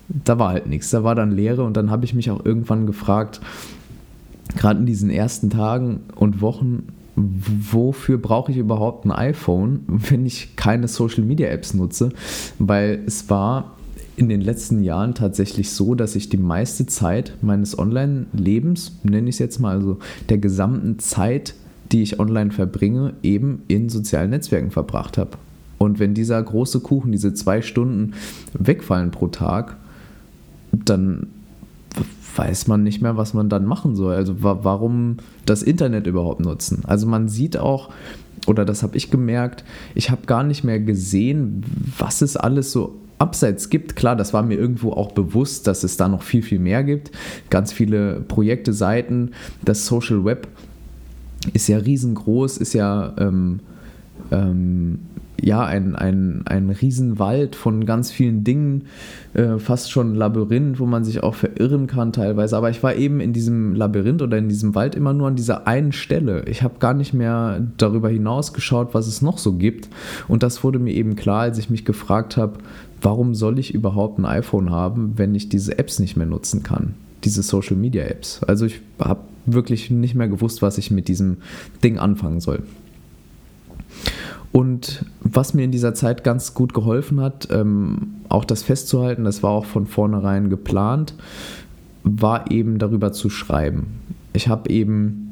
da 0.08 0.38
war 0.38 0.50
halt 0.50 0.66
nichts, 0.66 0.90
da 0.90 1.04
war 1.04 1.14
dann 1.14 1.32
Leere 1.32 1.64
und 1.64 1.76
dann 1.76 1.90
habe 1.90 2.04
ich 2.04 2.14
mich 2.14 2.30
auch 2.30 2.44
irgendwann 2.44 2.86
gefragt, 2.86 3.40
gerade 4.56 4.80
in 4.80 4.86
diesen 4.86 5.10
ersten 5.10 5.50
Tagen 5.50 6.00
und 6.14 6.40
Wochen, 6.40 6.84
wofür 7.16 8.18
brauche 8.18 8.52
ich 8.52 8.58
überhaupt 8.58 9.04
ein 9.04 9.12
iPhone, 9.12 9.80
wenn 9.86 10.26
ich 10.26 10.56
keine 10.56 10.88
Social-Media-Apps 10.88 11.74
nutze, 11.74 12.10
weil 12.58 13.02
es 13.06 13.28
war 13.30 13.72
in 14.16 14.28
den 14.28 14.40
letzten 14.40 14.82
Jahren 14.82 15.14
tatsächlich 15.14 15.70
so, 15.70 15.94
dass 15.94 16.16
ich 16.16 16.28
die 16.28 16.38
meiste 16.38 16.86
Zeit 16.86 17.34
meines 17.42 17.78
Online-Lebens, 17.78 18.98
nenne 19.02 19.28
ich 19.28 19.36
es 19.36 19.38
jetzt 19.40 19.58
mal, 19.58 19.76
also 19.76 19.98
der 20.28 20.38
gesamten 20.38 20.98
Zeit 20.98 21.54
die 21.92 22.02
ich 22.02 22.18
online 22.18 22.50
verbringe, 22.50 23.14
eben 23.22 23.62
in 23.68 23.88
sozialen 23.88 24.30
Netzwerken 24.30 24.70
verbracht 24.70 25.18
habe. 25.18 25.32
Und 25.78 25.98
wenn 25.98 26.14
dieser 26.14 26.42
große 26.42 26.80
Kuchen, 26.80 27.12
diese 27.12 27.34
zwei 27.34 27.62
Stunden 27.62 28.14
wegfallen 28.54 29.10
pro 29.10 29.28
Tag, 29.28 29.76
dann 30.84 31.28
weiß 32.36 32.66
man 32.66 32.82
nicht 32.82 33.00
mehr, 33.00 33.16
was 33.16 33.34
man 33.34 33.48
dann 33.48 33.64
machen 33.64 33.96
soll. 33.96 34.14
Also 34.14 34.36
warum 34.38 35.16
das 35.46 35.62
Internet 35.62 36.06
überhaupt 36.06 36.40
nutzen. 36.40 36.82
Also 36.86 37.06
man 37.06 37.28
sieht 37.28 37.56
auch, 37.56 37.90
oder 38.46 38.64
das 38.64 38.82
habe 38.82 38.96
ich 38.96 39.10
gemerkt, 39.10 39.64
ich 39.94 40.10
habe 40.10 40.26
gar 40.26 40.44
nicht 40.44 40.62
mehr 40.62 40.78
gesehen, 40.78 41.64
was 41.98 42.22
es 42.22 42.36
alles 42.36 42.72
so 42.72 42.96
abseits 43.18 43.70
gibt. 43.70 43.96
Klar, 43.96 44.16
das 44.16 44.32
war 44.32 44.42
mir 44.42 44.56
irgendwo 44.56 44.92
auch 44.92 45.12
bewusst, 45.12 45.66
dass 45.66 45.84
es 45.84 45.96
da 45.96 46.08
noch 46.08 46.22
viel, 46.22 46.42
viel 46.42 46.58
mehr 46.58 46.84
gibt. 46.84 47.10
Ganz 47.50 47.72
viele 47.72 48.20
Projekte, 48.20 48.72
Seiten, 48.72 49.30
das 49.64 49.86
Social 49.86 50.24
Web 50.24 50.48
ist 51.52 51.68
ja 51.68 51.78
riesengroß, 51.78 52.58
ist 52.58 52.74
ja, 52.74 53.14
ähm, 53.18 53.60
ähm, 54.30 54.98
ja 55.40 55.64
ein, 55.64 55.94
ein, 55.96 56.42
ein 56.46 56.70
Riesenwald 56.70 57.56
von 57.56 57.84
ganz 57.86 58.10
vielen 58.10 58.44
Dingen, 58.44 58.84
äh, 59.34 59.58
fast 59.58 59.90
schon 59.90 60.12
ein 60.12 60.14
Labyrinth, 60.14 60.78
wo 60.78 60.86
man 60.86 61.04
sich 61.04 61.22
auch 61.22 61.34
verirren 61.34 61.86
kann 61.86 62.12
teilweise. 62.12 62.56
Aber 62.56 62.70
ich 62.70 62.82
war 62.82 62.94
eben 62.94 63.20
in 63.20 63.32
diesem 63.32 63.74
Labyrinth 63.74 64.22
oder 64.22 64.38
in 64.38 64.48
diesem 64.48 64.74
Wald 64.74 64.94
immer 64.94 65.12
nur 65.12 65.28
an 65.28 65.36
dieser 65.36 65.66
einen 65.66 65.92
Stelle. 65.92 66.44
Ich 66.48 66.62
habe 66.62 66.78
gar 66.78 66.94
nicht 66.94 67.12
mehr 67.12 67.66
darüber 67.76 68.08
hinaus 68.08 68.52
geschaut, 68.52 68.94
was 68.94 69.06
es 69.06 69.22
noch 69.22 69.38
so 69.38 69.54
gibt. 69.54 69.88
Und 70.28 70.42
das 70.42 70.64
wurde 70.64 70.78
mir 70.78 70.94
eben 70.94 71.16
klar, 71.16 71.42
als 71.42 71.58
ich 71.58 71.70
mich 71.70 71.84
gefragt 71.84 72.36
habe, 72.36 72.54
warum 73.02 73.34
soll 73.34 73.58
ich 73.58 73.74
überhaupt 73.74 74.18
ein 74.18 74.24
iPhone 74.24 74.70
haben, 74.70 75.12
wenn 75.16 75.34
ich 75.34 75.48
diese 75.48 75.78
Apps 75.78 75.98
nicht 75.98 76.16
mehr 76.16 76.26
nutzen 76.26 76.62
kann? 76.62 76.94
Diese 77.24 77.42
Social 77.42 77.76
Media 77.76 78.04
Apps. 78.04 78.42
Also 78.44 78.66
ich 78.66 78.80
habe 78.98 79.20
wirklich 79.46 79.90
nicht 79.90 80.14
mehr 80.14 80.28
gewusst, 80.28 80.62
was 80.62 80.78
ich 80.78 80.90
mit 80.90 81.08
diesem 81.08 81.38
Ding 81.82 81.98
anfangen 81.98 82.40
soll. 82.40 82.62
Und 84.52 85.04
was 85.20 85.54
mir 85.54 85.64
in 85.64 85.70
dieser 85.70 85.94
Zeit 85.94 86.24
ganz 86.24 86.54
gut 86.54 86.72
geholfen 86.72 87.20
hat, 87.20 87.48
ähm, 87.50 88.14
auch 88.28 88.44
das 88.44 88.62
festzuhalten, 88.62 89.24
das 89.24 89.42
war 89.42 89.50
auch 89.50 89.66
von 89.66 89.86
vornherein 89.86 90.48
geplant, 90.48 91.14
war 92.04 92.50
eben 92.50 92.78
darüber 92.78 93.12
zu 93.12 93.28
schreiben. 93.28 93.86
Ich 94.32 94.48
habe 94.48 94.70
eben 94.70 95.26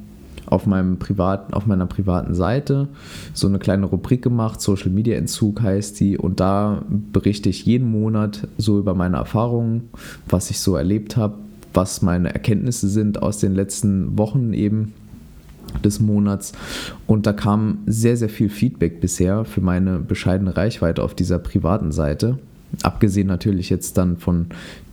auf, 0.47 0.67
meinem 0.67 0.99
privaten, 0.99 1.55
auf 1.55 1.67
meiner 1.67 1.87
privaten 1.87 2.35
Seite 2.35 2.89
so 3.33 3.47
eine 3.47 3.59
kleine 3.59 3.87
Rubrik 3.87 4.23
gemacht, 4.23 4.61
Social 4.61 4.91
Media 4.91 5.17
Entzug 5.17 5.63
heißt 5.63 5.99
die, 6.01 6.19
und 6.19 6.41
da 6.41 6.83
berichte 7.13 7.49
ich 7.49 7.65
jeden 7.65 7.91
Monat 7.91 8.47
so 8.59 8.79
über 8.79 8.95
meine 8.95 9.17
Erfahrungen, 9.17 9.89
was 10.29 10.51
ich 10.51 10.61
so 10.61 10.77
erlebt 10.77 11.17
habe, 11.17 11.35
was 11.73 12.03
meine 12.03 12.33
Erkenntnisse 12.33 12.89
sind 12.89 13.23
aus 13.23 13.39
den 13.39 13.55
letzten 13.55 14.19
Wochen 14.19 14.53
eben 14.53 14.93
des 15.83 16.01
Monats. 16.01 16.53
Und 17.07 17.27
da 17.27 17.33
kam 17.33 17.79
sehr, 17.87 18.17
sehr 18.17 18.29
viel 18.29 18.49
Feedback 18.49 19.01
bisher 19.01 19.45
für 19.45 19.61
meine 19.61 19.99
bescheidene 19.99 20.57
Reichweite 20.57 21.03
auf 21.03 21.15
dieser 21.15 21.39
privaten 21.39 21.93
Seite. 21.93 22.39
Abgesehen 22.83 23.29
natürlich 23.29 23.71
jetzt 23.71 23.97
dann 23.97 24.17
von 24.17 24.47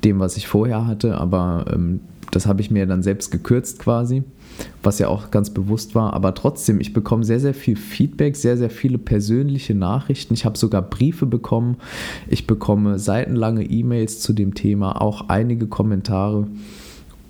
dem, 0.04 0.20
was 0.20 0.38
ich 0.38 0.48
vorher 0.48 0.86
hatte, 0.86 1.18
aber 1.18 1.66
ähm, 1.74 2.02
das 2.32 2.46
habe 2.46 2.62
ich 2.62 2.72
mir 2.72 2.86
dann 2.86 3.04
selbst 3.04 3.32
gekürzt 3.32 3.80
quasi 3.80 4.24
was 4.84 5.00
ja 5.00 5.08
auch 5.08 5.32
ganz 5.32 5.50
bewusst 5.50 5.96
war. 5.96 6.14
Aber 6.14 6.34
trotzdem, 6.34 6.80
ich 6.80 6.94
bekomme 6.94 7.24
sehr, 7.24 7.40
sehr 7.40 7.54
viel 7.54 7.76
Feedback, 7.76 8.36
sehr, 8.36 8.58
sehr 8.58 8.70
viele 8.70 8.98
persönliche 8.98 9.76
Nachrichten. 9.76 10.34
Ich 10.34 10.46
habe 10.46 10.58
sogar 10.58 10.82
Briefe 10.82 11.26
bekommen. 11.26 11.78
Ich 12.28 12.48
bekomme 12.48 13.00
seitenlange 13.00 13.64
E-Mails 13.64 14.20
zu 14.20 14.34
dem 14.34 14.54
Thema, 14.54 15.02
auch 15.02 15.30
einige 15.30 15.68
Kommentare. 15.68 16.48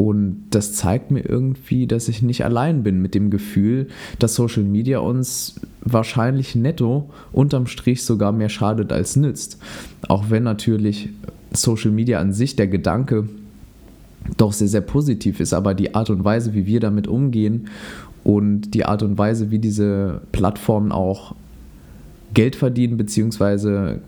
Und 0.02 0.46
das 0.50 0.74
zeigt 0.74 1.12
mir 1.12 1.20
irgendwie, 1.20 1.86
dass 1.86 2.08
ich 2.08 2.24
nicht 2.24 2.44
allein 2.44 2.82
bin 2.82 3.04
mit 3.04 3.14
dem 3.14 3.30
Gefühl, 3.30 3.88
dass 4.18 4.34
Social 4.34 4.64
Media 4.64 4.98
uns 4.98 5.62
wahrscheinlich 5.82 6.56
netto 6.56 7.12
unterm 7.32 7.68
Strich 7.68 8.04
sogar 8.04 8.32
mehr 8.32 8.50
schadet 8.50 8.92
als 8.92 9.16
nützt. 9.16 9.60
Auch 10.08 10.32
wenn 10.32 10.42
natürlich 10.42 11.10
Social 11.54 11.92
Media 11.92 12.20
an 12.20 12.34
sich 12.34 12.56
der 12.56 12.66
Gedanke 12.66 13.30
doch 14.38 14.54
sehr, 14.54 14.70
sehr 14.70 14.82
positiv 14.82 15.40
ist, 15.40 15.54
aber 15.54 15.76
die 15.76 15.94
Art 15.94 16.10
und 16.10 16.24
Weise, 16.24 16.56
wie 16.56 16.66
wir 16.66 16.80
damit 16.80 17.08
umgehen 17.08 17.68
und 18.24 18.74
die 18.74 18.86
Art 18.86 19.04
und 19.04 19.20
Weise, 19.20 19.52
wie 19.52 19.60
diese 19.60 20.22
Plattformen 20.32 20.92
auch 20.92 21.36
Geld 22.34 22.56
verdienen, 22.56 22.98
beziehungsweise 22.98 24.00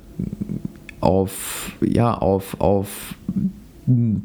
auf, 1.01 1.71
ja, 1.81 2.15
auf, 2.17 2.59
auf 2.59 3.13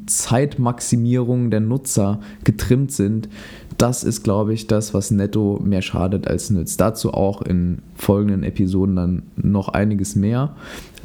Zeitmaximierung 0.07 1.51
der 1.51 1.61
Nutzer 1.61 2.21
getrimmt 2.45 2.93
sind, 2.93 3.29
das 3.77 4.03
ist, 4.03 4.25
glaube 4.25 4.55
ich, 4.55 4.67
das, 4.67 4.93
was 4.93 5.11
netto 5.11 5.61
mehr 5.63 5.83
schadet 5.83 6.27
als 6.27 6.51
nützt. 6.51 6.81
Dazu 6.81 7.15
auch 7.15 7.43
in 7.43 7.79
folgenden 7.95 8.43
Episoden 8.43 8.97
dann 8.97 9.23
noch 9.37 9.69
einiges 9.69 10.17
mehr 10.17 10.57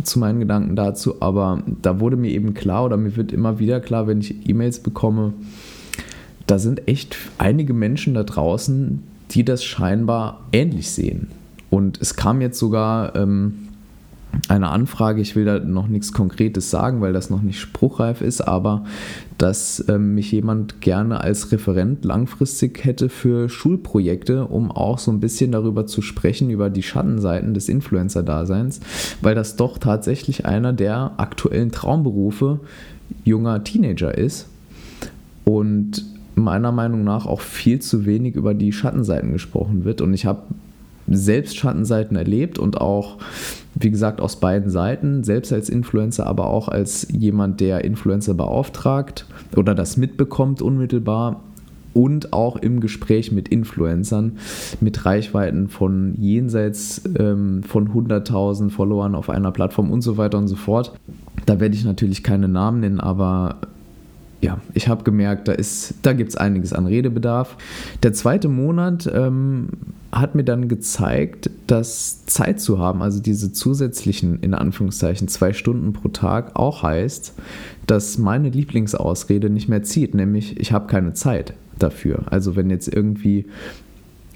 zu 0.01 0.19
meinen 0.19 0.39
Gedanken 0.39 0.75
dazu. 0.75 1.21
Aber 1.21 1.63
da 1.81 1.99
wurde 1.99 2.17
mir 2.17 2.31
eben 2.31 2.53
klar 2.53 2.85
oder 2.85 2.97
mir 2.97 3.15
wird 3.15 3.31
immer 3.31 3.59
wieder 3.59 3.79
klar, 3.79 4.07
wenn 4.07 4.21
ich 4.21 4.49
E-Mails 4.49 4.79
bekomme, 4.79 5.33
da 6.47 6.57
sind 6.57 6.87
echt 6.87 7.15
einige 7.37 7.73
Menschen 7.73 8.15
da 8.15 8.23
draußen, 8.23 9.03
die 9.31 9.45
das 9.45 9.63
scheinbar 9.63 10.41
ähnlich 10.51 10.91
sehen. 10.91 11.27
Und 11.69 12.01
es 12.01 12.15
kam 12.15 12.41
jetzt 12.41 12.59
sogar 12.59 13.15
ähm, 13.15 13.69
eine 14.47 14.69
Anfrage, 14.69 15.21
ich 15.21 15.35
will 15.35 15.45
da 15.45 15.59
noch 15.59 15.87
nichts 15.87 16.11
Konkretes 16.11 16.69
sagen, 16.69 17.01
weil 17.01 17.13
das 17.13 17.29
noch 17.29 17.41
nicht 17.41 17.59
spruchreif 17.59 18.21
ist, 18.21 18.41
aber 18.41 18.83
dass 19.37 19.83
ähm, 19.89 20.15
mich 20.15 20.31
jemand 20.31 20.81
gerne 20.81 21.21
als 21.21 21.51
Referent 21.51 22.03
langfristig 22.03 22.83
hätte 22.83 23.09
für 23.09 23.49
Schulprojekte, 23.49 24.45
um 24.45 24.71
auch 24.71 24.99
so 24.99 25.11
ein 25.11 25.19
bisschen 25.19 25.51
darüber 25.51 25.85
zu 25.85 26.01
sprechen, 26.01 26.49
über 26.49 26.69
die 26.69 26.83
Schattenseiten 26.83 27.53
des 27.53 27.69
Influencer-Daseins, 27.69 28.79
weil 29.21 29.35
das 29.35 29.55
doch 29.55 29.77
tatsächlich 29.77 30.45
einer 30.45 30.73
der 30.73 31.13
aktuellen 31.17 31.71
Traumberufe 31.71 32.59
junger 33.23 33.63
Teenager 33.63 34.17
ist 34.17 34.47
und 35.45 36.05
meiner 36.35 36.71
Meinung 36.71 37.03
nach 37.03 37.25
auch 37.25 37.41
viel 37.41 37.79
zu 37.79 38.05
wenig 38.05 38.35
über 38.35 38.53
die 38.53 38.71
Schattenseiten 38.71 39.31
gesprochen 39.31 39.85
wird. 39.85 40.01
Und 40.01 40.13
ich 40.13 40.25
habe 40.25 40.41
selbst 41.07 41.57
Schattenseiten 41.57 42.17
erlebt 42.17 42.57
und 42.57 42.79
auch, 42.81 43.17
wie 43.75 43.91
gesagt, 43.91 44.21
aus 44.21 44.37
beiden 44.37 44.69
Seiten, 44.69 45.23
selbst 45.23 45.51
als 45.51 45.69
Influencer, 45.69 46.27
aber 46.27 46.47
auch 46.47 46.67
als 46.67 47.07
jemand, 47.11 47.59
der 47.59 47.83
Influencer 47.83 48.33
beauftragt 48.33 49.25
oder 49.55 49.75
das 49.75 49.97
mitbekommt 49.97 50.61
unmittelbar 50.61 51.41
und 51.93 52.33
auch 52.33 52.55
im 52.57 52.79
Gespräch 52.79 53.31
mit 53.31 53.47
Influencern 53.47 54.37
mit 54.81 55.05
Reichweiten 55.05 55.69
von 55.69 56.15
jenseits 56.17 57.01
ähm, 57.19 57.63
von 57.63 57.89
100.000 57.89 58.69
Followern 58.69 59.15
auf 59.15 59.29
einer 59.29 59.51
Plattform 59.51 59.91
und 59.91 60.01
so 60.01 60.17
weiter 60.17 60.37
und 60.37 60.47
so 60.47 60.55
fort. 60.55 60.93
Da 61.45 61.59
werde 61.59 61.75
ich 61.75 61.85
natürlich 61.85 62.23
keine 62.23 62.47
Namen 62.47 62.79
nennen, 62.79 62.99
aber 62.99 63.57
ja, 64.41 64.59
ich 64.73 64.87
habe 64.89 65.03
gemerkt, 65.03 65.47
da, 65.47 65.53
da 66.01 66.13
gibt 66.13 66.31
es 66.31 66.35
einiges 66.35 66.73
an 66.73 66.85
Redebedarf. 66.85 67.55
Der 68.01 68.11
zweite 68.13 68.49
Monat 68.49 69.09
ähm, 69.13 69.69
hat 70.13 70.35
mir 70.35 70.43
dann 70.43 70.67
gezeigt, 70.67 71.49
dass 71.65 72.25
Zeit 72.27 72.59
zu 72.61 72.77
haben, 72.77 73.01
also 73.01 73.19
diese 73.19 73.51
zusätzlichen, 73.51 74.39
in 74.41 74.53
Anführungszeichen, 74.53 75.27
zwei 75.27 75.53
Stunden 75.53 75.91
pro 75.91 76.09
Tag, 76.09 76.55
auch 76.55 76.83
heißt, 76.83 77.33
dass 77.87 78.17
meine 78.19 78.49
Lieblingsausrede 78.49 79.49
nicht 79.49 79.69
mehr 79.69 79.83
zieht, 79.83 80.13
nämlich 80.13 80.59
ich 80.59 80.71
habe 80.71 80.87
keine 80.87 81.13
Zeit 81.13 81.53
dafür. 81.79 82.23
Also 82.27 82.55
wenn 82.55 82.69
jetzt 82.69 82.93
irgendwie 82.93 83.45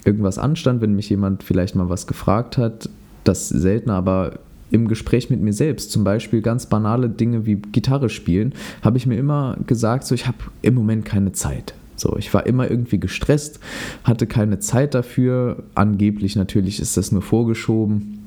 irgendwas 0.04 0.38
anstand, 0.38 0.80
wenn 0.80 0.96
mich 0.96 1.08
jemand 1.10 1.44
vielleicht 1.44 1.76
mal 1.76 1.88
was 1.88 2.06
gefragt 2.06 2.58
hat, 2.58 2.88
das 3.24 3.48
selten, 3.48 3.90
aber 3.90 4.40
im 4.70 4.88
Gespräch 4.88 5.30
mit 5.30 5.40
mir 5.40 5.52
selbst, 5.52 5.92
zum 5.92 6.04
Beispiel 6.04 6.42
ganz 6.42 6.66
banale 6.66 7.08
Dinge 7.08 7.46
wie 7.46 7.54
Gitarre 7.56 8.08
spielen, 8.08 8.52
habe 8.82 8.98
ich 8.98 9.06
mir 9.06 9.16
immer 9.16 9.56
gesagt, 9.66 10.04
so 10.04 10.14
ich 10.14 10.26
habe 10.26 10.38
im 10.60 10.74
Moment 10.74 11.04
keine 11.04 11.32
Zeit. 11.32 11.74
So, 11.98 12.16
ich 12.16 12.32
war 12.32 12.46
immer 12.46 12.70
irgendwie 12.70 13.00
gestresst, 13.00 13.60
hatte 14.04 14.26
keine 14.26 14.58
Zeit 14.58 14.94
dafür. 14.94 15.64
Angeblich 15.74 16.36
natürlich 16.36 16.80
ist 16.80 16.96
das 16.96 17.12
nur 17.12 17.22
vorgeschoben. 17.22 18.17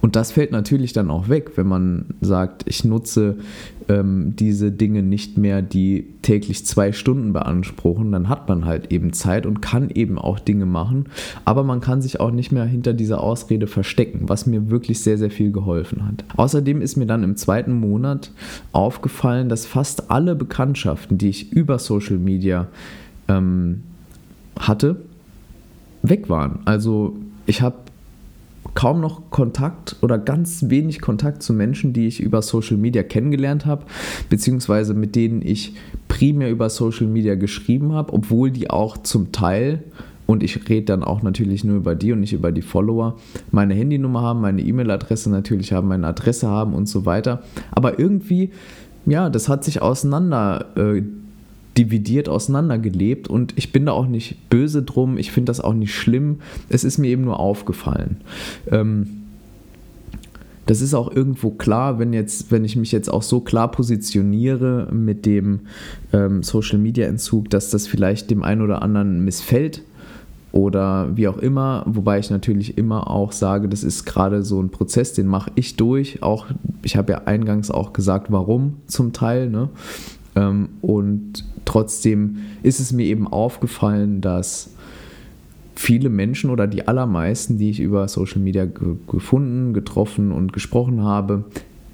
Und 0.00 0.16
das 0.16 0.32
fällt 0.32 0.52
natürlich 0.52 0.92
dann 0.92 1.10
auch 1.10 1.28
weg, 1.28 1.52
wenn 1.56 1.66
man 1.66 2.06
sagt, 2.20 2.64
ich 2.66 2.84
nutze 2.84 3.36
ähm, 3.88 4.34
diese 4.36 4.72
Dinge 4.72 5.02
nicht 5.02 5.38
mehr, 5.38 5.62
die 5.62 6.06
täglich 6.22 6.66
zwei 6.66 6.92
Stunden 6.92 7.32
beanspruchen. 7.32 8.12
Dann 8.12 8.28
hat 8.28 8.48
man 8.48 8.64
halt 8.64 8.92
eben 8.92 9.12
Zeit 9.12 9.46
und 9.46 9.60
kann 9.60 9.90
eben 9.90 10.18
auch 10.18 10.38
Dinge 10.38 10.66
machen. 10.66 11.06
Aber 11.44 11.62
man 11.62 11.80
kann 11.80 12.02
sich 12.02 12.20
auch 12.20 12.30
nicht 12.30 12.52
mehr 12.52 12.64
hinter 12.64 12.94
dieser 12.94 13.22
Ausrede 13.22 13.66
verstecken, 13.66 14.28
was 14.28 14.46
mir 14.46 14.70
wirklich 14.70 15.00
sehr, 15.00 15.18
sehr 15.18 15.30
viel 15.30 15.52
geholfen 15.52 16.06
hat. 16.06 16.24
Außerdem 16.36 16.80
ist 16.80 16.96
mir 16.96 17.06
dann 17.06 17.22
im 17.22 17.36
zweiten 17.36 17.74
Monat 17.74 18.30
aufgefallen, 18.72 19.48
dass 19.48 19.66
fast 19.66 20.10
alle 20.10 20.34
Bekanntschaften, 20.34 21.18
die 21.18 21.28
ich 21.28 21.52
über 21.52 21.78
Social 21.78 22.18
Media 22.18 22.68
ähm, 23.28 23.82
hatte, 24.58 24.96
weg 26.02 26.28
waren. 26.28 26.60
Also 26.64 27.16
ich 27.46 27.62
habe 27.62 27.76
kaum 28.76 29.00
noch 29.00 29.30
Kontakt 29.30 29.96
oder 30.02 30.18
ganz 30.18 30.66
wenig 30.68 31.00
Kontakt 31.00 31.42
zu 31.42 31.54
Menschen, 31.54 31.94
die 31.94 32.06
ich 32.06 32.20
über 32.20 32.42
Social 32.42 32.76
Media 32.76 33.02
kennengelernt 33.02 33.64
habe, 33.64 33.86
beziehungsweise 34.28 34.92
mit 34.92 35.16
denen 35.16 35.40
ich 35.42 35.74
primär 36.08 36.50
über 36.50 36.68
Social 36.68 37.06
Media 37.06 37.34
geschrieben 37.36 37.92
habe, 37.92 38.12
obwohl 38.12 38.50
die 38.50 38.68
auch 38.70 38.98
zum 38.98 39.32
Teil, 39.32 39.82
und 40.26 40.42
ich 40.42 40.68
rede 40.68 40.84
dann 40.84 41.02
auch 41.02 41.22
natürlich 41.22 41.64
nur 41.64 41.76
über 41.76 41.94
die 41.94 42.12
und 42.12 42.20
nicht 42.20 42.34
über 42.34 42.52
die 42.52 42.62
Follower, 42.62 43.16
meine 43.50 43.72
Handynummer 43.72 44.20
haben, 44.20 44.42
meine 44.42 44.60
E-Mail-Adresse 44.60 45.30
natürlich 45.30 45.72
haben, 45.72 45.88
meine 45.88 46.06
Adresse 46.06 46.46
haben 46.46 46.74
und 46.74 46.86
so 46.86 47.06
weiter. 47.06 47.42
Aber 47.70 47.98
irgendwie, 47.98 48.50
ja, 49.06 49.30
das 49.30 49.48
hat 49.48 49.64
sich 49.64 49.80
auseinander 49.80 50.66
äh, 50.76 51.02
dividiert 51.76 52.28
auseinandergelebt 52.28 53.28
und 53.28 53.52
ich 53.56 53.72
bin 53.72 53.86
da 53.86 53.92
auch 53.92 54.06
nicht 54.06 54.48
böse 54.48 54.82
drum, 54.82 55.18
ich 55.18 55.30
finde 55.30 55.50
das 55.50 55.60
auch 55.60 55.74
nicht 55.74 55.94
schlimm, 55.94 56.40
es 56.68 56.84
ist 56.84 56.98
mir 56.98 57.08
eben 57.08 57.24
nur 57.24 57.38
aufgefallen. 57.38 58.18
Ähm, 58.70 59.08
das 60.66 60.80
ist 60.80 60.94
auch 60.94 61.14
irgendwo 61.14 61.50
klar, 61.50 62.00
wenn 62.00 62.12
jetzt, 62.12 62.50
wenn 62.50 62.64
ich 62.64 62.74
mich 62.74 62.90
jetzt 62.90 63.08
auch 63.08 63.22
so 63.22 63.40
klar 63.40 63.70
positioniere 63.70 64.88
mit 64.92 65.24
dem 65.24 65.60
ähm, 66.12 66.42
Social 66.42 66.78
Media 66.78 67.06
Entzug, 67.06 67.50
dass 67.50 67.70
das 67.70 67.86
vielleicht 67.86 68.30
dem 68.30 68.42
einen 68.42 68.62
oder 68.62 68.82
anderen 68.82 69.24
missfällt 69.24 69.82
oder 70.50 71.16
wie 71.16 71.28
auch 71.28 71.38
immer, 71.38 71.84
wobei 71.86 72.18
ich 72.18 72.30
natürlich 72.30 72.78
immer 72.78 73.10
auch 73.10 73.30
sage, 73.30 73.68
das 73.68 73.84
ist 73.84 74.06
gerade 74.06 74.42
so 74.42 74.60
ein 74.60 74.70
Prozess, 74.70 75.12
den 75.12 75.28
mache 75.28 75.52
ich 75.54 75.76
durch. 75.76 76.22
Auch 76.22 76.46
ich 76.82 76.96
habe 76.96 77.12
ja 77.12 77.22
eingangs 77.26 77.70
auch 77.70 77.92
gesagt, 77.92 78.32
warum 78.32 78.78
zum 78.86 79.12
Teil. 79.12 79.48
Ne? 79.50 79.68
Ähm, 80.36 80.68
und 80.82 81.44
trotzdem 81.64 82.36
ist 82.62 82.78
es 82.78 82.92
mir 82.92 83.06
eben 83.06 83.26
aufgefallen, 83.26 84.20
dass 84.20 84.70
viele 85.74 86.08
Menschen 86.08 86.50
oder 86.50 86.66
die 86.66 86.86
allermeisten, 86.86 87.58
die 87.58 87.70
ich 87.70 87.80
über 87.80 88.06
Social 88.08 88.40
Media 88.40 88.66
gefunden, 89.06 89.74
getroffen 89.74 90.32
und 90.32 90.52
gesprochen 90.52 91.02
habe, 91.02 91.44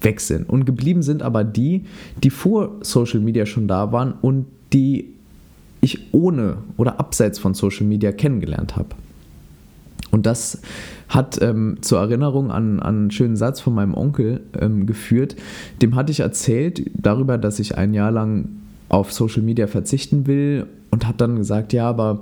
weg 0.00 0.20
sind. 0.20 0.48
Und 0.48 0.64
geblieben 0.64 1.02
sind 1.02 1.22
aber 1.22 1.44
die, 1.44 1.84
die 2.22 2.30
vor 2.30 2.72
Social 2.82 3.20
Media 3.20 3.46
schon 3.46 3.68
da 3.68 3.92
waren 3.92 4.14
und 4.20 4.46
die 4.72 5.08
ich 5.80 6.12
ohne 6.12 6.58
oder 6.76 7.00
abseits 7.00 7.38
von 7.38 7.54
Social 7.54 7.86
Media 7.86 8.12
kennengelernt 8.12 8.76
habe. 8.76 8.90
Und 10.12 10.26
das 10.26 10.60
hat 11.08 11.40
ähm, 11.42 11.78
zur 11.80 11.98
Erinnerung 11.98 12.50
an, 12.52 12.80
an 12.80 12.96
einen 12.96 13.10
schönen 13.10 13.36
Satz 13.36 13.60
von 13.60 13.74
meinem 13.74 13.94
Onkel 13.94 14.42
ähm, 14.60 14.86
geführt. 14.86 15.36
Dem 15.80 15.96
hatte 15.96 16.12
ich 16.12 16.20
erzählt 16.20 16.90
darüber, 16.94 17.38
dass 17.38 17.58
ich 17.58 17.76
ein 17.76 17.94
Jahr 17.94 18.12
lang 18.12 18.48
auf 18.88 19.10
Social 19.10 19.42
Media 19.42 19.66
verzichten 19.66 20.26
will 20.26 20.66
und 20.90 21.06
habe 21.06 21.16
dann 21.16 21.36
gesagt, 21.36 21.72
ja, 21.72 21.88
aber 21.88 22.20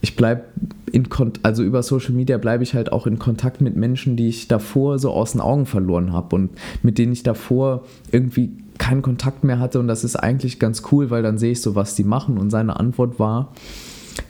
ich 0.00 0.14
bleibe 0.14 0.44
in 0.92 1.08
Kon 1.08 1.32
also 1.42 1.64
über 1.64 1.82
Social 1.82 2.12
Media 2.12 2.38
bleibe 2.38 2.62
ich 2.62 2.74
halt 2.74 2.92
auch 2.92 3.08
in 3.08 3.18
Kontakt 3.18 3.60
mit 3.60 3.74
Menschen, 3.76 4.16
die 4.16 4.28
ich 4.28 4.46
davor 4.46 5.00
so 5.00 5.10
aus 5.10 5.32
den 5.32 5.40
Augen 5.40 5.66
verloren 5.66 6.12
habe 6.12 6.36
und 6.36 6.50
mit 6.82 6.98
denen 6.98 7.12
ich 7.12 7.24
davor 7.24 7.82
irgendwie 8.12 8.52
keinen 8.78 9.02
Kontakt 9.02 9.42
mehr 9.42 9.58
hatte 9.58 9.80
und 9.80 9.88
das 9.88 10.04
ist 10.04 10.16
eigentlich 10.16 10.60
ganz 10.60 10.82
cool, 10.92 11.10
weil 11.10 11.22
dann 11.22 11.38
sehe 11.38 11.52
ich 11.52 11.60
so, 11.60 11.74
was 11.74 11.96
die 11.96 12.04
machen 12.04 12.38
und 12.38 12.50
seine 12.50 12.78
Antwort 12.78 13.18
war, 13.18 13.52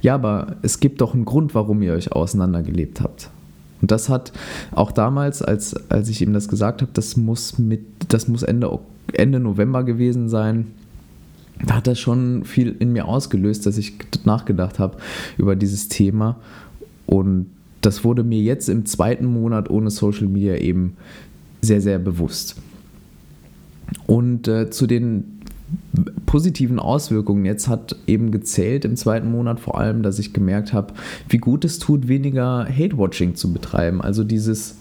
ja, 0.02 0.14
aber 0.14 0.56
es 0.62 0.80
gibt 0.80 1.00
doch 1.00 1.14
einen 1.14 1.24
Grund, 1.24 1.54
warum 1.54 1.80
ihr 1.80 1.94
euch 1.94 2.12
auseinandergelebt 2.12 3.00
habt. 3.00 3.30
Und 3.80 3.90
das 3.90 4.08
hat 4.08 4.32
auch 4.72 4.92
damals, 4.92 5.42
als, 5.42 5.74
als 5.90 6.08
ich 6.08 6.22
ihm 6.22 6.32
das 6.32 6.48
gesagt 6.48 6.82
habe, 6.82 6.92
das 6.92 7.16
muss 7.16 7.58
mit, 7.58 7.80
das 8.08 8.28
muss 8.28 8.42
Ende, 8.42 8.78
Ende 9.12 9.40
November 9.40 9.84
gewesen 9.84 10.28
sein. 10.28 10.68
Da 11.64 11.76
hat 11.76 11.86
das 11.86 11.98
schon 11.98 12.44
viel 12.44 12.74
in 12.78 12.92
mir 12.92 13.06
ausgelöst, 13.06 13.66
dass 13.66 13.78
ich 13.78 13.94
nachgedacht 14.24 14.78
habe 14.78 14.98
über 15.38 15.56
dieses 15.56 15.88
Thema. 15.88 16.36
Und 17.06 17.46
das 17.80 18.04
wurde 18.04 18.24
mir 18.24 18.40
jetzt 18.40 18.68
im 18.68 18.86
zweiten 18.86 19.26
Monat 19.26 19.70
ohne 19.70 19.90
Social 19.90 20.28
Media 20.28 20.56
eben 20.56 20.96
sehr, 21.60 21.80
sehr 21.80 21.98
bewusst. 21.98 22.56
Und 24.06 24.48
äh, 24.48 24.70
zu 24.70 24.86
den 24.86 25.41
positiven 26.32 26.78
Auswirkungen 26.78 27.44
jetzt 27.44 27.68
hat 27.68 27.94
eben 28.06 28.30
gezählt 28.30 28.86
im 28.86 28.96
zweiten 28.96 29.30
Monat 29.30 29.60
vor 29.60 29.78
allem, 29.78 30.02
dass 30.02 30.18
ich 30.18 30.32
gemerkt 30.32 30.72
habe, 30.72 30.94
wie 31.28 31.36
gut 31.36 31.62
es 31.62 31.78
tut, 31.78 32.08
weniger 32.08 32.66
Hate-Watching 32.66 33.34
zu 33.34 33.52
betreiben. 33.52 34.00
Also 34.00 34.24
dieses, 34.24 34.78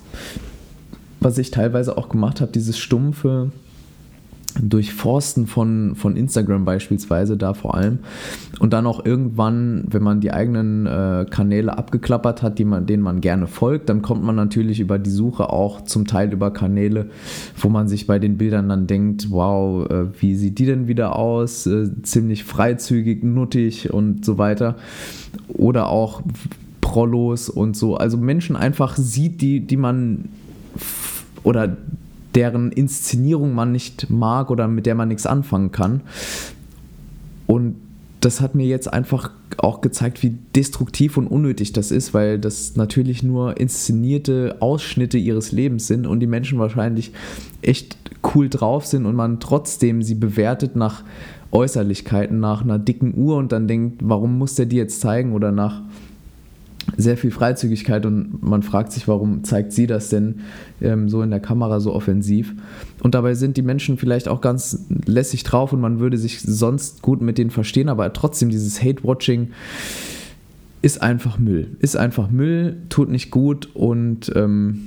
was 1.19 1.37
ich 1.37 1.51
teilweise 1.51 1.97
auch 1.97 2.07
gemacht 2.07 2.39
habe, 2.39 2.53
dieses 2.53 2.77
stumpfe 2.77 3.51
Durchforsten 4.61 5.47
von, 5.47 5.95
von 5.95 6.15
Instagram 6.15 6.65
beispielsweise 6.65 7.37
da 7.37 7.53
vor 7.53 7.75
allem 7.75 7.99
und 8.59 8.73
dann 8.73 8.85
auch 8.85 9.05
irgendwann, 9.05 9.85
wenn 9.89 10.03
man 10.03 10.21
die 10.21 10.31
eigenen 10.31 10.85
äh, 10.85 11.25
Kanäle 11.29 11.77
abgeklappert 11.77 12.41
hat, 12.41 12.59
die 12.59 12.65
man, 12.65 12.85
denen 12.85 13.03
man 13.03 13.21
gerne 13.21 13.47
folgt, 13.47 13.89
dann 13.89 14.01
kommt 14.01 14.23
man 14.23 14.35
natürlich 14.35 14.79
über 14.79 14.99
die 14.99 15.09
Suche 15.09 15.49
auch 15.49 15.81
zum 15.81 16.05
Teil 16.05 16.31
über 16.31 16.51
Kanäle, 16.51 17.09
wo 17.57 17.69
man 17.69 17.87
sich 17.87 18.07
bei 18.07 18.19
den 18.19 18.37
Bildern 18.37 18.69
dann 18.69 18.87
denkt, 18.87 19.31
wow, 19.31 19.89
äh, 19.89 20.05
wie 20.19 20.35
sieht 20.35 20.59
die 20.59 20.65
denn 20.65 20.87
wieder 20.87 21.15
aus? 21.15 21.65
Äh, 21.65 22.01
ziemlich 22.03 22.43
freizügig, 22.43 23.23
nuttig 23.23 23.91
und 23.91 24.25
so 24.25 24.37
weiter. 24.37 24.75
Oder 25.47 25.87
auch 25.87 26.21
Prollos 26.81 27.49
und 27.49 27.75
so. 27.75 27.95
Also 27.95 28.17
Menschen 28.17 28.55
einfach 28.55 28.97
sieht, 28.97 29.41
die, 29.41 29.61
die 29.61 29.77
man 29.77 30.29
oder 31.43 31.77
deren 32.36 32.72
Inszenierung 32.72 33.54
man 33.54 33.72
nicht 33.72 34.10
mag 34.10 34.50
oder 34.50 34.67
mit 34.67 34.86
der 34.86 34.96
man 34.96 35.10
nichts 35.10 35.26
anfangen 35.26 35.72
kann. 35.72 36.02
Und 37.48 37.76
das 38.22 38.39
hat 38.39 38.56
mir 38.56 38.67
jetzt 38.67 38.91
einfach 38.91 39.32
auch 39.58 39.82
gezeigt, 39.82 40.24
wie 40.24 40.38
destruktiv 40.56 41.17
und 41.17 41.28
unnötig 41.28 41.74
das 41.74 41.91
ist, 41.91 42.13
weil 42.13 42.39
das 42.39 42.76
natürlich 42.76 43.24
nur 43.24 43.60
inszenierte 43.60 44.58
Ausschnitte 44.60 45.17
ihres 45.17 45.52
Lebens 45.52 45.88
sind 45.88 46.08
und 46.08 46.20
die 46.20 46.28
Menschen 46.28 46.60
wahrscheinlich 46.60 47.12
echt 47.62 47.98
cool 48.34 48.48
drauf 48.48 48.86
sind 48.86 49.06
und 49.06 49.15
man 49.15 49.39
trotzdem 49.39 50.04
sie 50.04 50.15
bewertet 50.15 50.76
nach 50.76 51.04
Äußerlichkeiten, 51.52 52.39
nach 52.39 52.62
einer 52.62 52.80
dicken 52.80 53.13
Uhr 53.17 53.38
und 53.38 53.52
dann 53.52 53.67
denkt, 53.67 54.02
warum 54.04 54.38
muss 54.38 54.56
der 54.56 54.67
die 54.67 54.78
jetzt 54.78 55.02
zeigen 55.02 55.34
oder 55.34 55.52
nach 55.52 55.82
sehr 56.97 57.17
viel 57.17 57.32
Freizügigkeit 57.32 58.06
und 58.06 58.41
man 58.43 58.63
fragt 58.63 58.91
sich, 58.91 59.08
warum 59.08 59.43
zeigt 59.43 59.71
sie 59.71 59.88
das 59.88 60.10
denn 60.10 60.41
ähm, 60.82 61.10
so 61.10 61.21
in 61.21 61.30
der 61.30 61.39
Kamera 61.39 61.80
so 61.80 61.93
offensiv? 61.93 62.54
Und 63.01 63.15
dabei 63.15 63.34
sind 63.34 63.58
die 63.58 63.62
Menschen 63.62 63.97
vielleicht 63.97 64.27
auch 64.27 64.41
ganz 64.41 64.86
lässig 65.06 65.43
drauf 65.43 65.73
und 65.73 65.82
man 65.82 65.99
würde 65.99 66.17
sich 66.17 66.41
sonst 66.41 67.01
gut 67.01 67.21
mit 67.21 67.38
denen 67.38 67.51
verstehen, 67.51 67.89
aber 67.89 68.12
trotzdem 68.13 68.49
dieses 68.49 68.82
Hate-Watching 68.82 69.49
ist 70.82 71.01
einfach 71.01 71.38
Müll. 71.38 71.67
Ist 71.80 71.95
einfach 71.95 72.30
Müll, 72.30 72.77
tut 72.89 73.10
nicht 73.10 73.32
gut 73.32 73.69
und 73.73 74.32
ähm, 74.36 74.82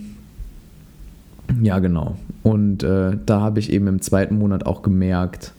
ja, 1.62 1.78
genau. 1.78 2.16
Und 2.42 2.82
äh, 2.82 3.16
da 3.24 3.40
habe 3.40 3.60
ich 3.60 3.72
eben 3.72 3.86
im 3.86 4.00
zweiten 4.00 4.38
Monat 4.38 4.66
auch 4.66 4.82
gemerkt, 4.82 5.52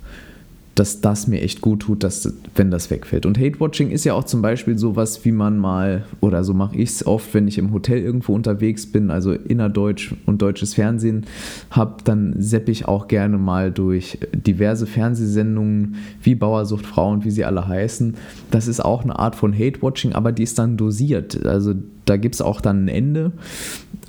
dass 0.76 1.00
das 1.00 1.28
mir 1.28 1.42
echt 1.42 1.62
gut 1.62 1.82
tut, 1.84 2.04
dass, 2.04 2.34
wenn 2.54 2.70
das 2.70 2.92
wegfällt. 2.92 3.26
Und 3.26 3.40
Hate-Watching 3.40 3.92
ist 3.92 4.04
ja 4.04 4.14
auch 4.14 4.26
zum 4.26 4.42
Beispiel 4.42 4.78
sowas, 4.78 5.24
wie 5.24 5.32
man 5.32 5.58
mal, 5.58 6.04
oder 6.20 6.44
so 6.44 6.54
mache 6.54 6.76
ich 6.76 6.90
es 6.90 7.08
oft, 7.08 7.34
wenn 7.34 7.48
ich 7.48 7.58
im 7.58 7.72
Hotel 7.72 8.00
irgendwo 8.00 8.34
unterwegs 8.34 8.86
bin, 8.86 9.10
also 9.10 9.32
innerdeutsch 9.32 10.14
und 10.26 10.42
deutsches 10.42 10.74
Fernsehen 10.74 11.26
habe, 11.72 12.04
dann 12.04 12.36
seppe 12.40 12.72
ich 12.72 12.88
auch 12.88 13.08
gerne 13.08 13.38
mal 13.38 13.72
durch 13.72 14.20
diverse 14.34 14.86
Fernsehsendungen 14.86 15.96
wie 16.22 16.36
Bauersucht 16.36 16.86
Frauen, 16.86 17.24
wie 17.24 17.32
sie 17.32 17.46
alle 17.46 17.68
heißen. 17.68 18.16
Das 18.52 18.68
ist 18.68 18.84
auch 18.84 19.04
eine 19.04 19.18
Art 19.18 19.36
von 19.36 19.54
Hate-Watching, 19.54 20.12
aber 20.12 20.34
die 20.34 20.44
ist 20.44 20.60
dann 20.60 20.76
dosiert. 20.76 21.46
Also 21.46 21.74
da 22.06 22.18
gibt 22.18 22.36
es 22.36 22.42
auch 22.42 22.62
dann 22.62 22.86
ein 22.86 22.88
Ende. 22.88 23.32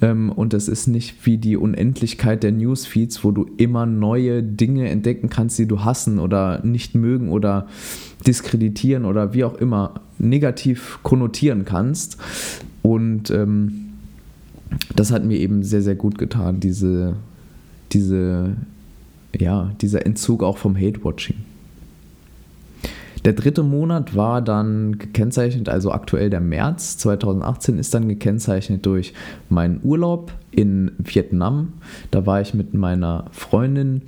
Ähm, 0.03 0.31
und 0.31 0.55
es 0.55 0.68
ist 0.68 0.87
nicht 0.87 1.27
wie 1.27 1.38
die 1.38 1.57
Unendlichkeit 1.57 2.42
der 2.42 2.53
Newsfeeds, 2.53 3.25
wo 3.25 3.31
du 3.31 3.46
immer 3.57 3.87
neue 3.87 4.42
Dinge 4.42 4.88
entdecken 4.88 5.29
kannst, 5.29 5.59
die 5.59 5.66
du 5.66 5.85
hassen 5.85 6.18
oder 6.18 6.64
nicht 6.64 6.94
mögen 6.94 7.31
oder 7.31 7.66
diskreditieren 8.27 9.05
oder 9.05 9.35
wie 9.35 9.44
auch 9.44 9.55
immer 9.55 10.01
negativ 10.18 10.99
konnotieren 11.03 11.64
kannst. 11.64 12.18
Und 12.83 13.31
ähm, 13.31 13.87
das 14.94 15.12
hat 15.12 15.25
mir 15.25 15.38
eben 15.38 15.62
sehr, 15.62 15.83
sehr 15.83 15.94
gut 15.94 16.18
getan, 16.18 16.61
diese, 16.61 17.16
diese, 17.92 18.57
ja, 19.37 19.72
dieser 19.81 20.07
Entzug 20.07 20.42
auch 20.42 20.59
vom 20.59 20.77
Hate-Watching. 20.77 21.37
Der 23.27 23.33
dritte 23.33 23.65
Monat 23.65 24.15
war 24.15 24.41
dann 24.41 24.99
gekennzeichnet, 24.99 25.69
also 25.69 25.91
aktuell 25.91 26.31
der 26.31 26.41
März 26.41 26.97
2018 26.99 27.77
ist 27.77 27.93
dann 27.93 28.09
gekennzeichnet 28.09 28.87
durch 28.87 29.15
meinen 29.49 29.81
Urlaub 29.83 30.31
in 30.53 30.93
Vietnam. 30.99 31.73
Da 32.12 32.25
war 32.25 32.41
ich 32.41 32.55
mit 32.55 32.73
meiner 32.73 33.25
Freundin 33.33 34.03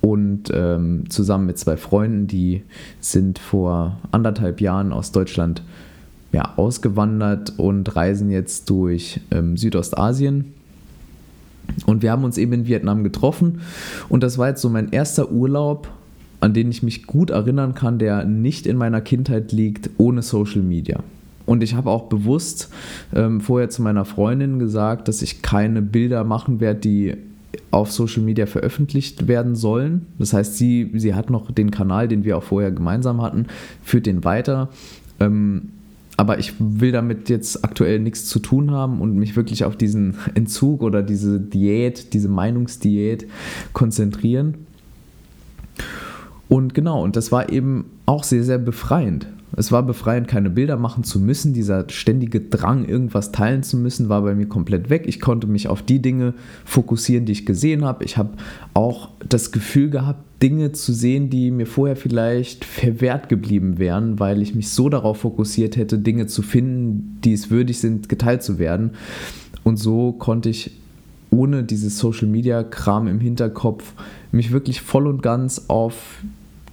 und 0.00 0.44
ähm, 0.50 1.10
zusammen 1.10 1.44
mit 1.44 1.58
zwei 1.58 1.76
Freunden, 1.76 2.26
die 2.26 2.62
sind 3.00 3.38
vor 3.38 3.98
anderthalb 4.12 4.62
Jahren 4.62 4.94
aus 4.94 5.12
Deutschland 5.12 5.62
ja, 6.32 6.54
ausgewandert 6.56 7.52
und 7.58 7.94
reisen 7.94 8.30
jetzt 8.30 8.70
durch 8.70 9.20
ähm, 9.30 9.58
Südostasien. 9.58 10.54
Und 11.84 12.00
wir 12.00 12.10
haben 12.10 12.24
uns 12.24 12.38
eben 12.38 12.54
in 12.54 12.66
Vietnam 12.66 13.04
getroffen 13.04 13.60
und 14.08 14.22
das 14.22 14.38
war 14.38 14.48
jetzt 14.48 14.62
so 14.62 14.70
mein 14.70 14.90
erster 14.90 15.30
Urlaub 15.30 15.86
an 16.44 16.52
den 16.52 16.70
ich 16.70 16.82
mich 16.82 17.06
gut 17.06 17.30
erinnern 17.30 17.74
kann, 17.74 17.98
der 17.98 18.26
nicht 18.26 18.66
in 18.66 18.76
meiner 18.76 19.00
Kindheit 19.00 19.50
liegt, 19.50 19.88
ohne 19.96 20.20
Social 20.20 20.60
Media. 20.60 21.00
Und 21.46 21.62
ich 21.62 21.74
habe 21.74 21.88
auch 21.88 22.02
bewusst 22.10 22.68
ähm, 23.14 23.40
vorher 23.40 23.70
zu 23.70 23.80
meiner 23.80 24.04
Freundin 24.04 24.58
gesagt, 24.58 25.08
dass 25.08 25.22
ich 25.22 25.40
keine 25.40 25.80
Bilder 25.80 26.22
machen 26.22 26.60
werde, 26.60 26.80
die 26.80 27.14
auf 27.70 27.90
Social 27.92 28.22
Media 28.22 28.44
veröffentlicht 28.44 29.26
werden 29.26 29.56
sollen. 29.56 30.04
Das 30.18 30.34
heißt, 30.34 30.58
sie, 30.58 30.90
sie 30.94 31.14
hat 31.14 31.30
noch 31.30 31.50
den 31.50 31.70
Kanal, 31.70 32.08
den 32.08 32.24
wir 32.24 32.36
auch 32.36 32.42
vorher 32.42 32.72
gemeinsam 32.72 33.22
hatten, 33.22 33.46
führt 33.82 34.04
den 34.04 34.22
weiter. 34.24 34.68
Ähm, 35.20 35.70
aber 36.18 36.38
ich 36.38 36.52
will 36.58 36.92
damit 36.92 37.30
jetzt 37.30 37.64
aktuell 37.64 38.00
nichts 38.00 38.26
zu 38.26 38.38
tun 38.38 38.70
haben 38.70 39.00
und 39.00 39.16
mich 39.16 39.34
wirklich 39.34 39.64
auf 39.64 39.76
diesen 39.76 40.16
Entzug 40.34 40.82
oder 40.82 41.02
diese 41.02 41.40
Diät, 41.40 42.12
diese 42.12 42.28
Meinungsdiät 42.28 43.26
konzentrieren. 43.72 44.66
Und 46.54 46.72
genau, 46.72 47.02
und 47.02 47.16
das 47.16 47.32
war 47.32 47.50
eben 47.50 47.86
auch 48.06 48.22
sehr, 48.22 48.44
sehr 48.44 48.58
befreiend. 48.58 49.26
Es 49.56 49.72
war 49.72 49.82
befreiend, 49.82 50.28
keine 50.28 50.50
Bilder 50.50 50.76
machen 50.76 51.02
zu 51.02 51.18
müssen. 51.18 51.52
Dieser 51.52 51.86
ständige 51.88 52.40
Drang, 52.40 52.84
irgendwas 52.84 53.32
teilen 53.32 53.64
zu 53.64 53.76
müssen, 53.76 54.08
war 54.08 54.22
bei 54.22 54.36
mir 54.36 54.46
komplett 54.46 54.88
weg. 54.88 55.02
Ich 55.08 55.18
konnte 55.18 55.48
mich 55.48 55.66
auf 55.66 55.82
die 55.82 56.00
Dinge 56.00 56.32
fokussieren, 56.64 57.24
die 57.24 57.32
ich 57.32 57.44
gesehen 57.44 57.84
habe. 57.84 58.04
Ich 58.04 58.16
habe 58.16 58.34
auch 58.72 59.08
das 59.28 59.50
Gefühl 59.50 59.90
gehabt, 59.90 60.22
Dinge 60.44 60.70
zu 60.70 60.92
sehen, 60.92 61.28
die 61.28 61.50
mir 61.50 61.66
vorher 61.66 61.96
vielleicht 61.96 62.64
verwehrt 62.64 63.28
geblieben 63.28 63.80
wären, 63.80 64.20
weil 64.20 64.40
ich 64.40 64.54
mich 64.54 64.68
so 64.68 64.88
darauf 64.88 65.22
fokussiert 65.22 65.76
hätte, 65.76 65.98
Dinge 65.98 66.28
zu 66.28 66.42
finden, 66.42 67.18
die 67.24 67.32
es 67.32 67.50
würdig 67.50 67.80
sind, 67.80 68.08
geteilt 68.08 68.44
zu 68.44 68.60
werden. 68.60 68.90
Und 69.64 69.78
so 69.78 70.12
konnte 70.12 70.50
ich 70.50 70.70
ohne 71.30 71.64
dieses 71.64 71.98
Social-Media-Kram 71.98 73.08
im 73.08 73.18
Hinterkopf 73.18 73.92
mich 74.30 74.52
wirklich 74.52 74.82
voll 74.82 75.08
und 75.08 75.20
ganz 75.20 75.64
auf 75.66 76.22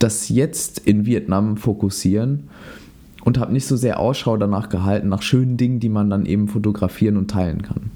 das 0.02 0.30
Jetzt 0.30 0.80
in 0.80 1.06
Vietnam 1.06 1.58
fokussieren 1.58 2.50
und 3.24 3.38
habe 3.38 3.54
nicht 3.54 3.66
so 3.66 3.76
sehr 3.76 4.00
Ausschau 4.00 4.38
danach 4.38 4.70
gehalten, 4.70 5.10
nach 5.10 5.22
schönen 5.22 5.58
Dingen, 5.58 5.80
die 5.80 5.90
man 5.90 6.10
dann 6.10 6.26
eben 6.26 6.48
fotografieren 6.48 7.18
und 7.18 7.30
teilen 7.30 7.62
kann. 7.62 7.92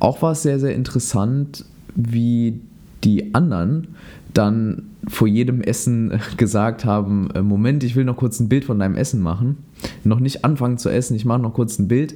Auch 0.00 0.20
war 0.22 0.32
es 0.32 0.42
sehr, 0.42 0.58
sehr 0.58 0.74
interessant, 0.74 1.64
wie 1.94 2.60
die 3.04 3.34
anderen 3.34 3.88
dann 4.34 4.84
vor 5.06 5.28
jedem 5.28 5.60
Essen 5.60 6.20
gesagt 6.36 6.84
haben, 6.84 7.30
äh, 7.34 7.42
Moment, 7.42 7.84
ich 7.84 7.96
will 7.96 8.04
noch 8.04 8.16
kurz 8.16 8.40
ein 8.40 8.48
Bild 8.48 8.64
von 8.64 8.78
deinem 8.78 8.96
Essen 8.96 9.20
machen. 9.20 9.58
Noch 10.04 10.20
nicht 10.20 10.44
anfangen 10.44 10.78
zu 10.78 10.88
essen, 10.88 11.14
ich 11.14 11.24
mache 11.24 11.42
noch 11.42 11.54
kurz 11.54 11.78
ein 11.78 11.88
Bild 11.88 12.14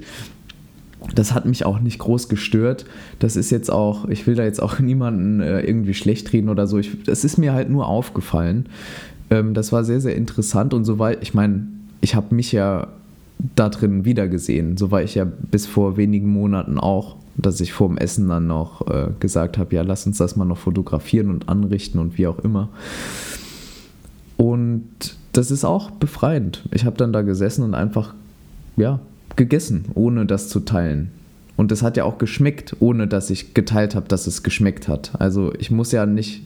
das 1.15 1.33
hat 1.33 1.47
mich 1.47 1.65
auch 1.65 1.81
nicht 1.81 1.99
groß 1.99 2.29
gestört. 2.29 2.87
Das 3.19 3.37
ist 3.37 3.51
jetzt 3.51 3.71
auch, 3.71 4.09
ich 4.09 4.27
will 4.27 4.35
da 4.35 4.45
jetzt 4.45 4.63
auch 4.63 4.79
niemanden 4.81 5.41
äh, 5.41 5.61
irgendwie 5.61 5.95
schlecht 5.95 6.33
reden 6.33 6.49
oder 6.49 6.67
so. 6.67 6.79
Ich, 6.79 7.03
das 7.05 7.25
ist 7.25 7.39
mir 7.39 7.53
halt 7.53 7.71
nur 7.71 7.87
aufgefallen. 7.87 8.67
Ähm, 9.31 9.55
das 9.55 9.73
war 9.73 9.85
sehr, 9.85 10.01
sehr 10.01 10.17
interessant 10.17 10.75
und 10.75 10.85
soweit, 10.85 11.23
ich 11.23 11.35
meine, 11.35 11.67
ich 12.01 12.15
habe 12.15 12.35
mich 12.35 12.53
ja 12.53 12.89
da 13.55 13.69
drin 13.69 14.05
wiedergesehen. 14.05 14.77
So 14.77 14.91
war 14.91 15.03
ich 15.03 15.15
ja 15.15 15.25
bis 15.25 15.67
vor 15.67 15.97
wenigen 15.97 16.31
Monaten 16.31 16.79
auch, 16.79 17.17
dass 17.37 17.61
ich 17.61 17.73
vor 17.73 17.89
dem 17.89 17.99
Essen 17.99 18.29
dann 18.29 18.47
noch 18.47 18.87
äh, 18.89 19.09
gesagt 19.21 19.59
habe, 19.59 19.75
ja, 19.75 19.83
lass 19.83 20.07
uns 20.07 20.19
das 20.19 20.37
mal 20.37 20.45
noch 20.45 20.59
fotografieren 20.59 21.31
und 21.31 21.49
anrichten 21.49 22.01
und 22.01 22.17
wie 22.17 22.27
auch 22.27 22.39
immer. 22.39 22.71
Und 24.37 24.85
das 25.33 25.51
ist 25.51 25.65
auch 25.65 25.91
befreiend. 25.91 26.63
Ich 26.73 26.85
habe 26.85 26.97
dann 26.97 27.13
da 27.13 27.23
gesessen 27.23 27.63
und 27.63 27.75
einfach, 27.75 28.15
ja, 28.77 29.01
gegessen, 29.37 29.87
ohne 29.95 30.27
das 30.27 30.49
zu 30.49 30.61
teilen. 30.61 31.11
Und 31.57 31.73
es 31.73 31.83
hat 31.83 31.97
ja 31.97 32.05
auch 32.05 32.19
geschmeckt, 32.19 32.77
ohne 32.81 33.07
dass 33.07 33.31
ich 33.31 33.55
geteilt 33.55 33.95
habe, 33.95 34.09
dass 34.09 34.27
es 34.27 34.43
geschmeckt 34.43 34.89
hat. 34.89 35.13
Also 35.19 35.55
ich 35.59 35.71
muss 35.71 35.93
ja 35.93 36.05
nicht, 36.05 36.43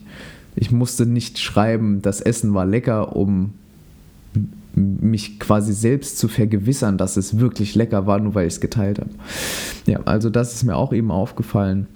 ich 0.55 0.71
musste 0.71 1.07
nicht 1.07 1.39
schreiben, 1.39 2.03
das 2.03 2.21
Essen 2.21 2.55
war 2.55 2.67
lecker, 2.67 3.17
um 3.17 3.55
mich 4.75 5.41
quasi 5.41 5.73
selbst 5.73 6.19
zu 6.19 6.29
vergewissern, 6.29 6.97
dass 6.97 7.17
es 7.17 7.39
wirklich 7.39 7.75
lecker 7.75 8.07
war, 8.07 8.21
nur 8.21 8.35
weil 8.35 8.47
ich 8.47 8.55
es 8.55 8.61
geteilt 8.61 9.01
habe. 9.01 9.11
Ja, 9.87 10.01
also 10.05 10.31
das 10.31 10.55
ist 10.55 10.65
mir 10.65 10.77
auch 10.77 10.93
eben 10.93 11.11
aufgefallen. 11.11 11.87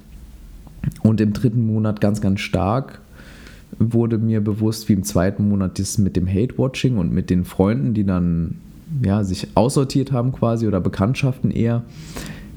Und 1.02 1.20
im 1.20 1.32
dritten 1.32 1.66
Monat 1.66 2.00
ganz, 2.00 2.20
ganz 2.20 2.40
stark 2.40 3.00
wurde 3.78 4.18
mir 4.18 4.42
bewusst, 4.42 4.88
wie 4.88 4.92
im 4.92 5.04
zweiten 5.04 5.48
Monat 5.48 5.78
das 5.78 5.98
mit 5.98 6.16
dem 6.16 6.28
Hate-Watching 6.28 6.96
und 6.96 7.12
mit 7.12 7.30
den 7.30 7.44
Freunden, 7.44 7.94
die 7.94 8.04
dann 8.04 8.56
ja, 9.02 9.24
sich 9.24 9.48
aussortiert 9.54 10.12
haben 10.12 10.32
quasi 10.32 10.66
oder 10.66 10.80
Bekanntschaften 10.80 11.50
eher, 11.50 11.82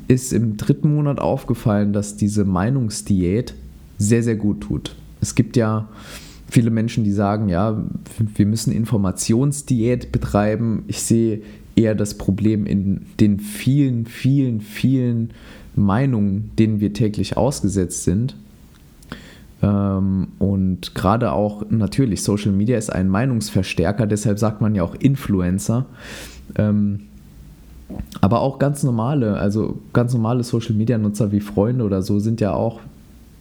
ist 0.07 0.33
im 0.33 0.57
dritten 0.57 0.95
Monat 0.95 1.19
aufgefallen, 1.19 1.93
dass 1.93 2.15
diese 2.15 2.45
Meinungsdiät 2.45 3.53
sehr, 3.97 4.23
sehr 4.23 4.35
gut 4.35 4.61
tut. 4.61 4.95
Es 5.21 5.35
gibt 5.35 5.57
ja 5.57 5.89
viele 6.49 6.69
Menschen, 6.69 7.03
die 7.03 7.11
sagen, 7.11 7.49
ja, 7.49 7.83
wir 8.35 8.45
müssen 8.45 8.71
Informationsdiät 8.71 10.11
betreiben. 10.11 10.83
Ich 10.87 11.01
sehe 11.01 11.41
eher 11.75 11.95
das 11.95 12.17
Problem 12.17 12.65
in 12.65 13.05
den 13.19 13.39
vielen, 13.39 14.05
vielen, 14.05 14.61
vielen 14.61 15.31
Meinungen, 15.75 16.51
denen 16.57 16.79
wir 16.79 16.93
täglich 16.93 17.37
ausgesetzt 17.37 18.03
sind. 18.03 18.35
Ähm, 19.61 20.27
und 20.39 20.93
gerade 20.95 21.31
auch 21.31 21.63
natürlich, 21.69 22.23
Social 22.23 22.51
Media 22.51 22.77
ist 22.77 22.91
ein 22.91 23.09
Meinungsverstärker, 23.09 24.05
deshalb 24.05 24.39
sagt 24.39 24.61
man 24.61 24.75
ja 24.75 24.83
auch 24.83 24.95
Influencer. 24.95 25.85
Ähm, 26.55 27.01
aber 28.21 28.41
auch 28.41 28.59
ganz 28.59 28.83
normale, 28.83 29.37
also 29.37 29.79
ganz 29.93 30.13
normale 30.13 30.43
Social 30.43 30.75
Media 30.75 30.97
Nutzer 30.97 31.31
wie 31.31 31.39
Freunde 31.39 31.85
oder 31.85 32.01
so 32.01 32.19
sind 32.19 32.41
ja 32.41 32.53
auch, 32.53 32.81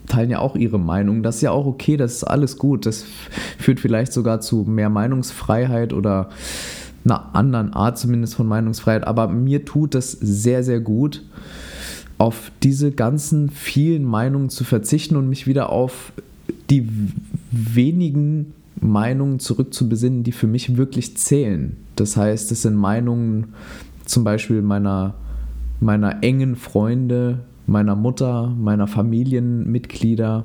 teilen 0.06 0.30
ja 0.30 0.38
auch 0.38 0.54
ihre 0.54 0.78
Meinung. 0.78 1.22
Das 1.22 1.36
ist 1.36 1.42
ja 1.42 1.50
auch 1.50 1.66
okay, 1.66 1.96
das 1.96 2.14
ist 2.14 2.24
alles 2.24 2.56
gut. 2.58 2.86
Das 2.86 3.04
führt 3.58 3.80
vielleicht 3.80 4.12
sogar 4.12 4.40
zu 4.40 4.58
mehr 4.58 4.88
Meinungsfreiheit 4.88 5.92
oder 5.92 6.30
einer 7.04 7.34
anderen 7.34 7.72
Art 7.72 7.98
zumindest 7.98 8.36
von 8.36 8.46
Meinungsfreiheit. 8.46 9.06
Aber 9.06 9.28
mir 9.28 9.64
tut 9.64 9.94
das 9.94 10.12
sehr, 10.12 10.62
sehr 10.62 10.80
gut 10.80 11.22
auf 12.18 12.50
diese 12.62 12.92
ganzen 12.92 13.50
vielen 13.50 14.04
Meinungen 14.04 14.48
zu 14.48 14.64
verzichten 14.64 15.16
und 15.16 15.28
mich 15.28 15.46
wieder 15.46 15.70
auf 15.70 16.12
die 16.70 16.88
wenigen 17.50 18.54
Meinungen 18.80 19.38
zurückzubesinnen, 19.38 20.22
die 20.22 20.32
für 20.32 20.46
mich 20.46 20.76
wirklich 20.76 21.16
zählen. 21.16 21.76
Das 21.96 22.16
heißt, 22.16 22.52
es 22.52 22.62
sind 22.62 22.76
Meinungen 22.76 23.48
zum 24.04 24.24
Beispiel 24.24 24.62
meiner, 24.62 25.14
meiner 25.80 26.22
engen 26.22 26.56
Freunde, 26.56 27.40
meiner 27.66 27.96
Mutter, 27.96 28.54
meiner 28.58 28.86
Familienmitglieder, 28.86 30.44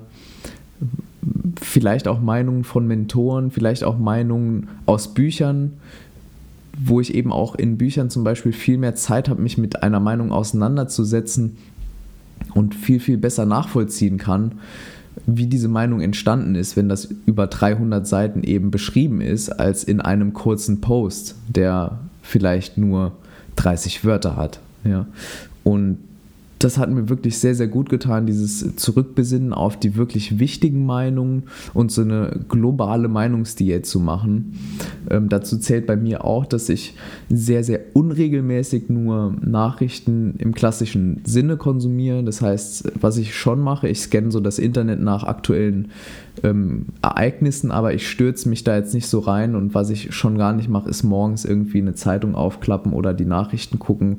vielleicht 1.60 2.08
auch 2.08 2.20
Meinungen 2.20 2.64
von 2.64 2.88
Mentoren, 2.88 3.52
vielleicht 3.52 3.84
auch 3.84 3.98
Meinungen 3.98 4.68
aus 4.86 5.14
Büchern, 5.14 5.74
wo 6.78 7.00
ich 7.00 7.14
eben 7.14 7.32
auch 7.32 7.56
in 7.56 7.78
Büchern 7.78 8.10
zum 8.10 8.24
Beispiel 8.24 8.54
viel 8.54 8.78
mehr 8.78 8.96
Zeit 8.96 9.30
habe, 9.30 9.42
mich 9.42 9.58
mit 9.58 9.84
einer 9.84 10.00
Meinung 10.00 10.32
auseinanderzusetzen 10.32 11.58
und 12.54 12.76
viel, 12.76 13.00
viel 13.00 13.18
besser 13.18 13.46
nachvollziehen 13.46 14.18
kann, 14.18 14.54
wie 15.26 15.48
diese 15.48 15.68
Meinung 15.68 16.02
entstanden 16.02 16.56
ist, 16.56 16.78
wenn 16.78 16.90
das 16.90 17.10
über 17.26 17.48
300 17.48 18.08
Seiten 18.08 18.44
eben 18.44 18.72
beschrieben 18.72 19.22
ist, 19.22 19.50
als 19.50 19.84
in 19.84 20.02
einem 20.02 20.34
kurzen 20.34 20.82
Post, 20.82 21.36
der 21.48 22.00
vielleicht 22.22 22.78
nur 22.78 23.12
30 23.58 24.06
Wörter 24.06 24.36
hat. 24.36 24.60
Ja. 24.84 25.08
Und 25.64 25.98
das 26.64 26.78
hat 26.78 26.92
mir 26.92 27.10
wirklich 27.10 27.40
sehr, 27.40 27.56
sehr 27.56 27.68
gut 27.68 27.90
getan, 27.90 28.26
dieses 28.26 28.76
Zurückbesinnen 28.76 29.52
auf 29.52 29.78
die 29.78 29.96
wirklich 29.96 30.40
wichtigen 30.40 30.86
Meinungen 30.86 31.44
und 31.74 31.92
so 31.92 32.02
eine 32.02 32.42
globale 32.50 33.08
Meinungsdiät 33.08 33.86
zu 33.86 34.00
machen. 34.00 34.54
Ähm, 35.10 35.28
dazu 35.30 35.58
zählt 35.58 35.88
bei 35.88 35.96
mir 35.96 36.24
auch, 36.24 36.46
dass 36.46 36.70
ich 36.70 36.94
sehr, 37.30 37.64
sehr 37.64 37.80
unregelmäßig 37.94 38.90
nur 38.90 39.36
Nachrichten 39.42 40.36
im 40.38 40.54
klassischen 40.54 41.22
Sinne 41.24 41.58
konsumiere. 41.58 42.24
Das 42.24 42.42
heißt, 42.42 42.94
was 43.02 43.18
ich 43.18 43.36
schon 43.36 43.60
mache, 43.60 43.88
ich 43.88 44.00
scanne 44.00 44.32
so 44.32 44.40
das 44.40 44.60
Internet 44.60 45.02
nach 45.02 45.24
aktuellen 45.24 45.90
ähm, 46.44 46.88
Ereignissen, 47.02 47.72
aber 47.72 47.94
ich 47.94 48.08
stürze 48.08 48.48
mich 48.50 48.64
da 48.64 48.78
jetzt 48.78 48.94
nicht 48.94 49.08
so 49.08 49.20
rein 49.20 49.56
und 49.56 49.74
was 49.74 49.90
ich 49.90 50.14
schon 50.14 50.38
gar 50.38 50.54
nicht 50.54 50.70
mache, 50.70 50.90
ist 50.90 51.04
morgens 51.04 51.44
irgendwie 51.44 51.80
eine 51.80 51.96
Zeitung 51.96 52.36
aufklappen 52.36 52.94
oder 52.94 53.14
die 53.14 53.26
Nachrichten 53.26 53.80
gucken 53.80 54.18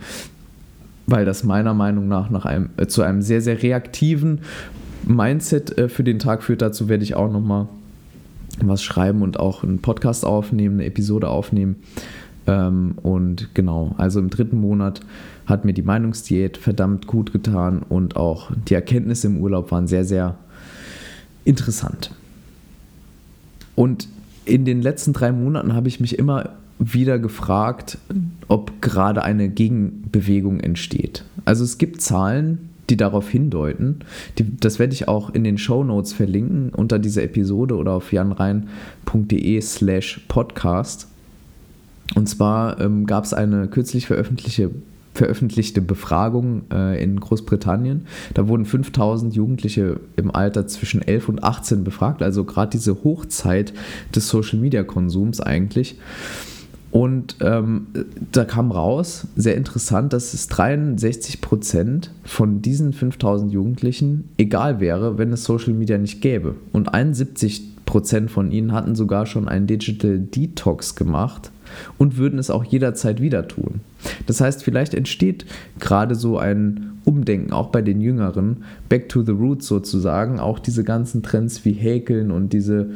weil 1.07 1.25
das 1.25 1.45
meiner 1.45 1.75
Meinung 1.75 2.09
nach, 2.09 2.31
nach 2.31 2.45
einem, 2.45 2.71
äh, 2.77 2.87
zu 2.87 3.03
einem 3.03 3.23
sehr, 3.23 3.41
sehr 3.41 3.63
reaktiven 3.63 4.41
Mindset 5.05 5.77
äh, 5.79 5.89
für 5.89 6.05
den 6.05 6.19
Tag 6.19 6.43
führt. 6.43 6.63
Dazu 6.63 6.89
werde 6.89 7.05
ich 7.05 7.15
auch 7.15 7.31
nochmal 7.31 7.69
was 8.61 8.83
schreiben 8.83 9.23
und 9.23 9.41
auch 9.41 9.63
einen 9.63 9.81
Podcast 9.81 10.25
aufnehmen, 10.25 10.77
eine 10.77 10.87
Episode 10.87 11.29
aufnehmen. 11.29 11.77
Ähm, 12.47 12.95
und 13.03 13.55
genau, 13.55 13.95
also 13.99 14.21
im 14.21 14.31
dritten 14.31 14.61
Monat 14.61 15.01
hat 15.47 15.65
mir 15.65 15.73
die 15.73 15.83
Meinungsdiät 15.83 16.57
verdammt 16.57 17.07
gut 17.07 17.33
getan 17.33 17.83
und 17.89 18.17
auch 18.17 18.51
die 18.69 18.75
Erkenntnisse 18.75 19.27
im 19.27 19.39
Urlaub 19.39 19.71
waren 19.71 19.87
sehr, 19.87 20.05
sehr 20.05 20.37
interessant. 21.45 22.13
Und 23.75 24.09
in 24.45 24.65
den 24.65 24.83
letzten 24.83 25.13
drei 25.13 25.33
Monaten 25.33 25.75
habe 25.75 25.89
ich 25.89 26.01
mich 26.01 26.19
immer 26.19 26.51
wieder 26.79 27.19
gefragt, 27.19 27.99
ob 28.49 28.81
gerade 28.83 29.23
eine 29.23 29.49
Gegenbewegung 29.49 30.61
entsteht. 30.61 31.25
Also 31.45 31.65
es 31.65 31.79
gibt 31.79 32.01
Zahlen, 32.01 32.71
die 32.91 32.97
darauf 32.97 33.29
hindeuten. 33.29 34.01
Die, 34.39 34.57
das 34.59 34.79
werde 34.79 34.93
ich 34.93 35.09
auch 35.09 35.31
in 35.31 35.45
den 35.45 35.59
Show 35.59 35.85
Notes 35.85 36.13
verlinken 36.13 36.71
unter 36.71 36.99
dieser 36.99 37.23
Episode 37.23 37.77
oder 37.77 37.93
auf 37.93 38.13
janrein.de 38.13 39.61
slash 39.61 40.21
podcast. 40.29 41.09
Und 42.15 42.29
zwar 42.29 42.81
ähm, 42.81 43.07
gab 43.07 43.25
es 43.25 43.33
eine 43.33 43.69
kürzlich 43.69 44.07
veröffentlichte, 44.07 44.71
veröffentlichte 45.15 45.81
Befragung 45.81 46.63
äh, 46.71 47.03
in 47.03 47.19
Großbritannien. 47.19 48.07
Da 48.35 48.49
wurden 48.49 48.67
5000 48.67 49.35
Jugendliche 49.35 50.01
im 50.17 50.35
Alter 50.35 50.67
zwischen 50.67 51.01
11 51.01 51.29
und 51.29 51.45
18 51.45 51.85
befragt, 51.85 52.23
also 52.23 52.45
gerade 52.45 52.71
diese 52.71 53.05
Hochzeit 53.05 53.73
des 54.15 54.29
Social-Media-Konsums 54.29 55.41
eigentlich. 55.41 55.97
Und 56.93 57.37
ähm, 57.41 57.87
da 58.33 58.45
kam 58.45 58.71
raus, 58.71 59.27
sehr 59.35 59.57
interessant, 59.57 60.13
dass 60.13 60.35
es 60.35 60.47
63 60.49 61.41
Prozent 61.41 62.11
von 62.23 62.61
diesen 62.61 62.93
5000 62.93 63.51
Jugendlichen 63.51 64.29
egal 64.37 64.79
wäre, 64.79 65.17
wenn 65.17 65.33
es 65.33 65.45
Social 65.45 65.73
Media 65.73 65.97
nicht 65.97 66.21
gäbe. 66.21 66.55
Und 66.71 66.93
71 66.93 67.87
Prozent 67.87 68.31
von 68.31 68.53
ihnen 68.53 68.73
hatten 68.73 68.95
sogar 68.95 69.25
schon 69.25 69.49
einen 69.49 69.67
Digital 69.67 70.19
Detox 70.19 70.95
gemacht 70.95 71.51
und 71.97 72.19
würden 72.19 72.39
es 72.39 72.51
auch 72.51 72.63
jederzeit 72.63 73.23
wieder 73.23 73.49
tun. 73.49 73.81
Das 74.27 74.43
heißt, 74.43 74.63
vielleicht 74.63 74.93
entsteht 74.93 75.47
gerade 75.81 76.15
so 76.15 76.37
ein 76.37 76.93
Umdenken, 77.05 77.55
auch 77.55 77.69
bei 77.69 77.81
den 77.81 78.03
Jüngeren, 78.03 78.65
back 78.91 79.09
to 79.09 79.23
the 79.23 79.33
roots 79.33 79.67
sozusagen, 79.67 80.41
auch 80.41 80.59
diese 80.59 80.85
ganzen 80.85 81.23
Trends 81.23 81.65
wie 81.65 81.73
Häkeln 81.73 82.31
und 82.31 82.53
diese 82.53 82.91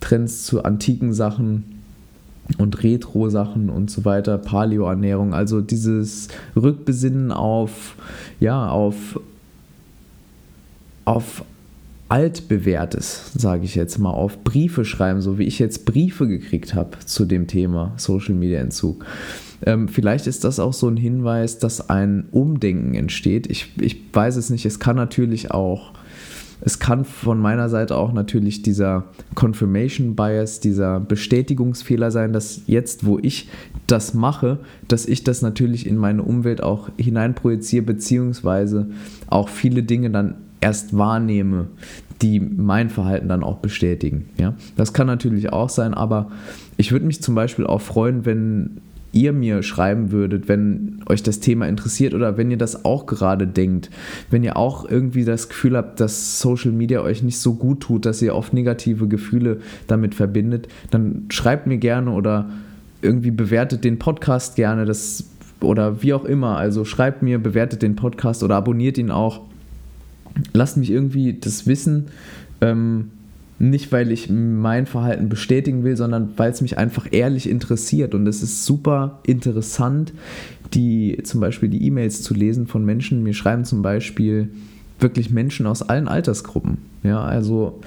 Trends 0.00 0.44
zu 0.44 0.64
antiken 0.64 1.12
Sachen 1.12 1.73
und 2.58 2.82
Retro-Sachen 2.82 3.70
und 3.70 3.90
so 3.90 4.04
weiter, 4.04 4.38
Paleo-Ernährung, 4.38 5.34
also 5.34 5.60
dieses 5.60 6.28
Rückbesinnen 6.54 7.32
auf, 7.32 7.96
ja, 8.40 8.68
auf, 8.68 9.18
auf 11.04 11.44
altbewährtes, 12.08 13.32
sage 13.36 13.64
ich 13.64 13.74
jetzt 13.74 13.98
mal, 13.98 14.10
auf 14.10 14.44
Briefe 14.44 14.84
schreiben, 14.84 15.20
so 15.20 15.38
wie 15.38 15.44
ich 15.44 15.58
jetzt 15.58 15.86
Briefe 15.86 16.28
gekriegt 16.28 16.74
habe 16.74 16.98
zu 17.04 17.24
dem 17.24 17.46
Thema 17.46 17.92
Social 17.96 18.34
Media 18.34 18.60
Entzug. 18.60 19.04
Ähm, 19.64 19.88
vielleicht 19.88 20.26
ist 20.26 20.44
das 20.44 20.60
auch 20.60 20.74
so 20.74 20.88
ein 20.88 20.96
Hinweis, 20.96 21.58
dass 21.58 21.88
ein 21.88 22.26
Umdenken 22.30 22.94
entsteht. 22.94 23.46
Ich, 23.50 23.72
ich 23.80 23.96
weiß 24.12 24.36
es 24.36 24.50
nicht. 24.50 24.66
Es 24.66 24.78
kann 24.78 24.96
natürlich 24.96 25.50
auch 25.50 25.92
es 26.60 26.78
kann 26.78 27.04
von 27.04 27.40
meiner 27.40 27.68
Seite 27.68 27.96
auch 27.96 28.12
natürlich 28.12 28.62
dieser 28.62 29.04
Confirmation 29.34 30.16
Bias, 30.16 30.60
dieser 30.60 31.00
Bestätigungsfehler 31.00 32.10
sein, 32.10 32.32
dass 32.32 32.62
jetzt, 32.66 33.04
wo 33.04 33.18
ich 33.20 33.48
das 33.86 34.14
mache, 34.14 34.58
dass 34.88 35.06
ich 35.06 35.24
das 35.24 35.42
natürlich 35.42 35.86
in 35.86 35.96
meine 35.96 36.22
Umwelt 36.22 36.62
auch 36.62 36.88
hineinprojiziere, 36.96 37.84
beziehungsweise 37.84 38.88
auch 39.28 39.48
viele 39.48 39.82
Dinge 39.82 40.10
dann 40.10 40.36
erst 40.60 40.96
wahrnehme, 40.96 41.66
die 42.22 42.40
mein 42.40 42.88
Verhalten 42.88 43.28
dann 43.28 43.42
auch 43.42 43.58
bestätigen. 43.58 44.26
Ja? 44.38 44.54
Das 44.76 44.92
kann 44.94 45.06
natürlich 45.06 45.52
auch 45.52 45.68
sein, 45.68 45.92
aber 45.92 46.30
ich 46.76 46.92
würde 46.92 47.06
mich 47.06 47.22
zum 47.22 47.34
Beispiel 47.34 47.66
auch 47.66 47.82
freuen, 47.82 48.24
wenn 48.24 48.80
ihr 49.14 49.32
mir 49.32 49.62
schreiben 49.62 50.10
würdet, 50.10 50.48
wenn 50.48 51.00
euch 51.06 51.22
das 51.22 51.40
Thema 51.40 51.66
interessiert 51.66 52.14
oder 52.14 52.36
wenn 52.36 52.50
ihr 52.50 52.58
das 52.58 52.84
auch 52.84 53.06
gerade 53.06 53.46
denkt. 53.46 53.90
Wenn 54.30 54.44
ihr 54.44 54.56
auch 54.56 54.88
irgendwie 54.88 55.24
das 55.24 55.48
Gefühl 55.48 55.76
habt, 55.76 56.00
dass 56.00 56.40
Social 56.40 56.72
Media 56.72 57.00
euch 57.00 57.22
nicht 57.22 57.38
so 57.38 57.54
gut 57.54 57.80
tut, 57.80 58.04
dass 58.06 58.20
ihr 58.20 58.34
oft 58.34 58.52
negative 58.52 59.08
Gefühle 59.08 59.60
damit 59.86 60.14
verbindet, 60.14 60.68
dann 60.90 61.26
schreibt 61.30 61.66
mir 61.66 61.78
gerne 61.78 62.10
oder 62.10 62.50
irgendwie 63.02 63.30
bewertet 63.30 63.84
den 63.84 63.98
Podcast 63.98 64.56
gerne, 64.56 64.84
das 64.84 65.24
oder 65.60 66.02
wie 66.02 66.12
auch 66.12 66.24
immer. 66.24 66.56
Also 66.56 66.84
schreibt 66.84 67.22
mir, 67.22 67.38
bewertet 67.38 67.82
den 67.82 67.96
Podcast 67.96 68.42
oder 68.42 68.56
abonniert 68.56 68.98
ihn 68.98 69.10
auch. 69.10 69.42
Lasst 70.52 70.76
mich 70.76 70.90
irgendwie 70.90 71.34
das 71.34 71.66
wissen. 71.66 72.06
Ähm, 72.60 73.10
nicht, 73.58 73.92
weil 73.92 74.10
ich 74.10 74.28
mein 74.30 74.86
Verhalten 74.86 75.28
bestätigen 75.28 75.84
will, 75.84 75.96
sondern 75.96 76.30
weil 76.36 76.50
es 76.50 76.60
mich 76.60 76.76
einfach 76.78 77.06
ehrlich 77.10 77.48
interessiert. 77.48 78.14
Und 78.14 78.26
es 78.26 78.42
ist 78.42 78.64
super 78.64 79.20
interessant, 79.24 80.12
die 80.74 81.18
zum 81.22 81.40
Beispiel 81.40 81.68
die 81.68 81.86
E-Mails 81.86 82.22
zu 82.22 82.34
lesen 82.34 82.66
von 82.66 82.84
Menschen. 82.84 83.22
Mir 83.22 83.34
schreiben 83.34 83.64
zum 83.64 83.82
Beispiel 83.82 84.50
wirklich 84.98 85.30
Menschen 85.30 85.66
aus 85.66 85.82
allen 85.82 86.08
Altersgruppen. 86.08 86.78
Ja, 87.02 87.22
also 87.22 87.80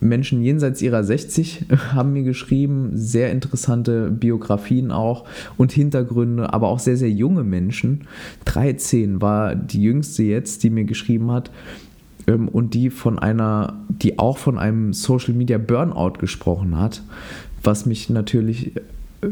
Menschen 0.00 0.42
jenseits 0.42 0.82
ihrer 0.82 1.04
60 1.04 1.66
haben 1.94 2.12
mir 2.12 2.22
geschrieben, 2.22 2.90
sehr 2.94 3.30
interessante 3.30 4.10
Biografien 4.10 4.90
auch 4.90 5.24
und 5.56 5.72
Hintergründe, 5.72 6.52
aber 6.52 6.68
auch 6.68 6.78
sehr, 6.78 6.96
sehr 6.96 7.10
junge 7.10 7.44
Menschen. 7.44 8.02
13 8.44 9.22
war 9.22 9.54
die 9.54 9.82
jüngste 9.82 10.22
jetzt, 10.22 10.62
die 10.64 10.70
mir 10.70 10.84
geschrieben 10.84 11.30
hat 11.30 11.50
ähm, 12.28 12.48
und 12.48 12.74
die 12.74 12.90
von 12.90 13.18
einer, 13.18 13.74
die 13.88 14.18
auch 14.18 14.38
von 14.38 14.58
einem 14.58 14.92
Social 14.92 15.34
Media 15.34 15.58
Burnout 15.58 16.18
gesprochen 16.20 16.78
hat, 16.78 17.02
was 17.64 17.86
mich 17.86 18.08
natürlich, 18.10 18.72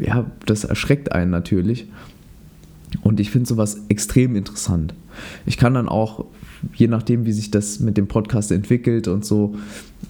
ja, 0.00 0.24
das 0.46 0.64
erschreckt 0.64 1.12
einen 1.12 1.30
natürlich. 1.30 1.86
Und 3.02 3.20
ich 3.20 3.30
finde 3.30 3.48
sowas 3.48 3.82
extrem 3.88 4.34
interessant. 4.34 4.94
Ich 5.44 5.58
kann 5.58 5.74
dann 5.74 5.88
auch, 5.88 6.24
je 6.74 6.88
nachdem, 6.88 7.26
wie 7.26 7.32
sich 7.32 7.50
das 7.50 7.78
mit 7.80 7.96
dem 7.96 8.08
Podcast 8.08 8.50
entwickelt 8.50 9.06
und 9.06 9.24
so, 9.24 9.56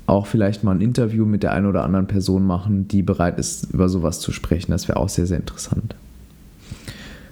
auch 0.06 0.26
vielleicht 0.26 0.62
mal 0.62 0.72
ein 0.72 0.80
Interview 0.80 1.26
mit 1.26 1.42
der 1.42 1.52
einen 1.52 1.66
oder 1.66 1.84
anderen 1.84 2.06
Person 2.06 2.46
machen, 2.46 2.86
die 2.86 3.02
bereit 3.02 3.38
ist, 3.38 3.72
über 3.72 3.88
sowas 3.88 4.20
zu 4.20 4.30
sprechen. 4.30 4.70
Das 4.70 4.88
wäre 4.88 4.98
auch 4.98 5.08
sehr, 5.08 5.26
sehr 5.26 5.38
interessant. 5.38 5.96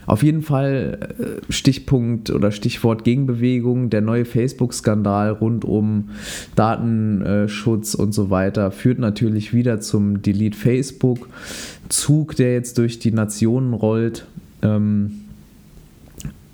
Auf 0.07 0.23
jeden 0.23 0.43
Fall 0.43 0.99
äh, 1.19 1.53
Stichpunkt 1.53 2.31
oder 2.31 2.51
Stichwort 2.53 3.05
Gegenbewegung, 3.05 3.91
der 3.91 4.01
neue 4.01 4.25
Facebook-Skandal 4.25 5.31
rund 5.31 5.65
um 5.65 6.11
Datenschutz 6.57 7.95
und 7.95 8.13
so 8.13 8.31
weiter 8.31 8.71
führt 8.71 8.99
natürlich 8.99 9.55
wieder 9.55 9.81
zum 9.81 10.23
Delete 10.23 10.57
Facebook-Zug, 10.57 12.37
der 12.37 12.53
jetzt 12.53 12.79
durch 12.79 12.99
die 12.99 13.13
Nationen 13.13 13.75
rollt. 13.75 14.27
Ähm, 14.63 15.24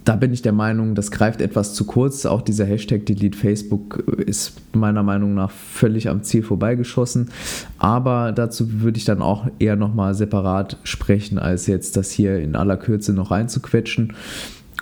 da 0.04 0.16
bin 0.16 0.32
ich 0.32 0.42
der 0.42 0.52
Meinung, 0.52 0.94
das 0.94 1.10
greift 1.10 1.40
etwas 1.40 1.74
zu 1.74 1.84
kurz. 1.84 2.26
Auch 2.26 2.42
dieser 2.42 2.64
Hashtag 2.64 3.06
Delete 3.06 3.36
Facebook 3.36 3.98
ist 4.26 4.60
meiner 4.74 5.02
Meinung 5.02 5.34
nach 5.34 5.50
völlig 5.50 6.08
am 6.08 6.22
Ziel 6.22 6.42
vorbeigeschossen. 6.42 7.30
Aber 7.78 8.32
dazu 8.32 8.82
würde 8.82 8.98
ich 8.98 9.04
dann 9.04 9.22
auch 9.22 9.46
eher 9.58 9.76
nochmal 9.76 10.14
separat 10.14 10.78
sprechen, 10.84 11.38
als 11.38 11.66
jetzt 11.66 11.96
das 11.96 12.10
hier 12.10 12.38
in 12.40 12.56
aller 12.56 12.76
Kürze 12.76 13.12
noch 13.12 13.30
reinzuquetschen. 13.30 14.14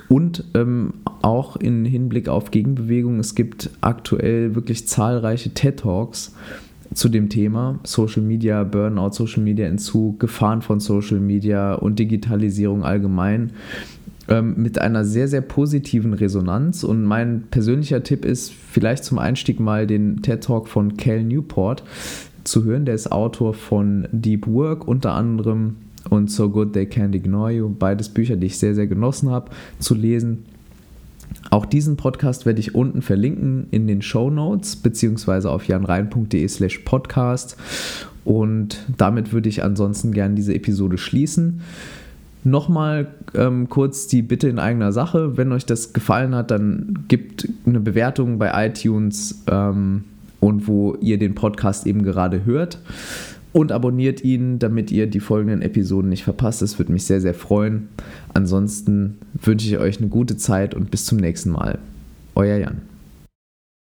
Und 0.08 0.44
ähm, 0.54 0.94
auch 1.22 1.56
im 1.56 1.84
Hinblick 1.84 2.28
auf 2.28 2.50
Gegenbewegung, 2.50 3.18
es 3.18 3.34
gibt 3.34 3.70
aktuell 3.80 4.54
wirklich 4.54 4.86
zahlreiche 4.86 5.50
TED 5.50 5.80
Talks 5.80 6.34
zu 6.94 7.08
dem 7.08 7.28
Thema 7.28 7.80
Social 7.82 8.22
Media, 8.22 8.64
Burnout, 8.64 9.12
Social 9.12 9.42
Media 9.42 9.66
Entzug, 9.66 10.20
Gefahren 10.20 10.62
von 10.62 10.80
Social 10.80 11.20
Media 11.20 11.74
und 11.74 11.98
Digitalisierung 11.98 12.84
allgemein 12.84 13.52
ähm, 14.28 14.54
mit 14.56 14.80
einer 14.80 15.04
sehr, 15.04 15.28
sehr 15.28 15.40
positiven 15.40 16.12
Resonanz. 16.12 16.84
Und 16.84 17.04
mein 17.04 17.44
persönlicher 17.50 18.02
Tipp 18.02 18.24
ist, 18.24 18.52
vielleicht 18.52 19.04
zum 19.04 19.18
Einstieg 19.18 19.60
mal 19.60 19.86
den 19.86 20.22
TED 20.22 20.44
Talk 20.44 20.68
von 20.68 20.96
Cal 20.96 21.22
Newport 21.22 21.82
zu 22.44 22.64
hören. 22.64 22.84
Der 22.84 22.94
ist 22.94 23.10
Autor 23.10 23.54
von 23.54 24.08
Deep 24.12 24.46
Work 24.46 24.86
unter 24.86 25.12
anderem 25.12 25.76
und 26.10 26.30
So 26.30 26.48
Good 26.50 26.72
They 26.72 26.84
Can't 26.84 27.14
Ignore 27.14 27.52
You. 27.52 27.68
Beides 27.68 28.08
Bücher, 28.08 28.36
die 28.36 28.46
ich 28.46 28.58
sehr, 28.58 28.74
sehr 28.74 28.86
genossen 28.86 29.30
habe 29.30 29.50
zu 29.78 29.94
lesen. 29.94 30.44
Auch 31.50 31.66
diesen 31.66 31.96
Podcast 31.96 32.46
werde 32.46 32.60
ich 32.60 32.74
unten 32.74 33.02
verlinken 33.02 33.66
in 33.70 33.86
den 33.86 34.02
Show 34.02 34.30
Notes 34.30 34.76
beziehungsweise 34.76 35.50
auf 35.50 35.66
janrein.de 35.66 36.46
slash 36.48 36.78
podcast. 36.78 37.56
Und 38.24 38.84
damit 38.96 39.32
würde 39.32 39.48
ich 39.48 39.64
ansonsten 39.64 40.12
gerne 40.12 40.34
diese 40.34 40.54
Episode 40.54 40.98
schließen. 40.98 41.60
Nochmal 42.50 43.08
ähm, 43.34 43.68
kurz 43.68 44.06
die 44.06 44.22
Bitte 44.22 44.48
in 44.48 44.58
eigener 44.58 44.92
Sache. 44.92 45.36
Wenn 45.36 45.52
euch 45.52 45.66
das 45.66 45.92
gefallen 45.92 46.34
hat, 46.34 46.50
dann 46.50 47.04
gebt 47.08 47.48
eine 47.66 47.80
Bewertung 47.80 48.38
bei 48.38 48.66
iTunes 48.66 49.42
ähm, 49.50 50.04
und 50.40 50.66
wo 50.66 50.94
ihr 51.00 51.18
den 51.18 51.34
Podcast 51.34 51.86
eben 51.86 52.02
gerade 52.02 52.44
hört 52.44 52.78
und 53.52 53.72
abonniert 53.72 54.24
ihn, 54.24 54.58
damit 54.58 54.90
ihr 54.90 55.06
die 55.06 55.20
folgenden 55.20 55.62
Episoden 55.62 56.08
nicht 56.08 56.24
verpasst. 56.24 56.62
Das 56.62 56.78
würde 56.78 56.92
mich 56.92 57.04
sehr, 57.04 57.20
sehr 57.20 57.34
freuen. 57.34 57.88
Ansonsten 58.34 59.18
wünsche 59.42 59.68
ich 59.68 59.78
euch 59.78 59.98
eine 59.98 60.08
gute 60.08 60.36
Zeit 60.36 60.74
und 60.74 60.90
bis 60.90 61.04
zum 61.04 61.18
nächsten 61.18 61.50
Mal. 61.50 61.78
Euer 62.34 62.56
Jan. 62.56 62.87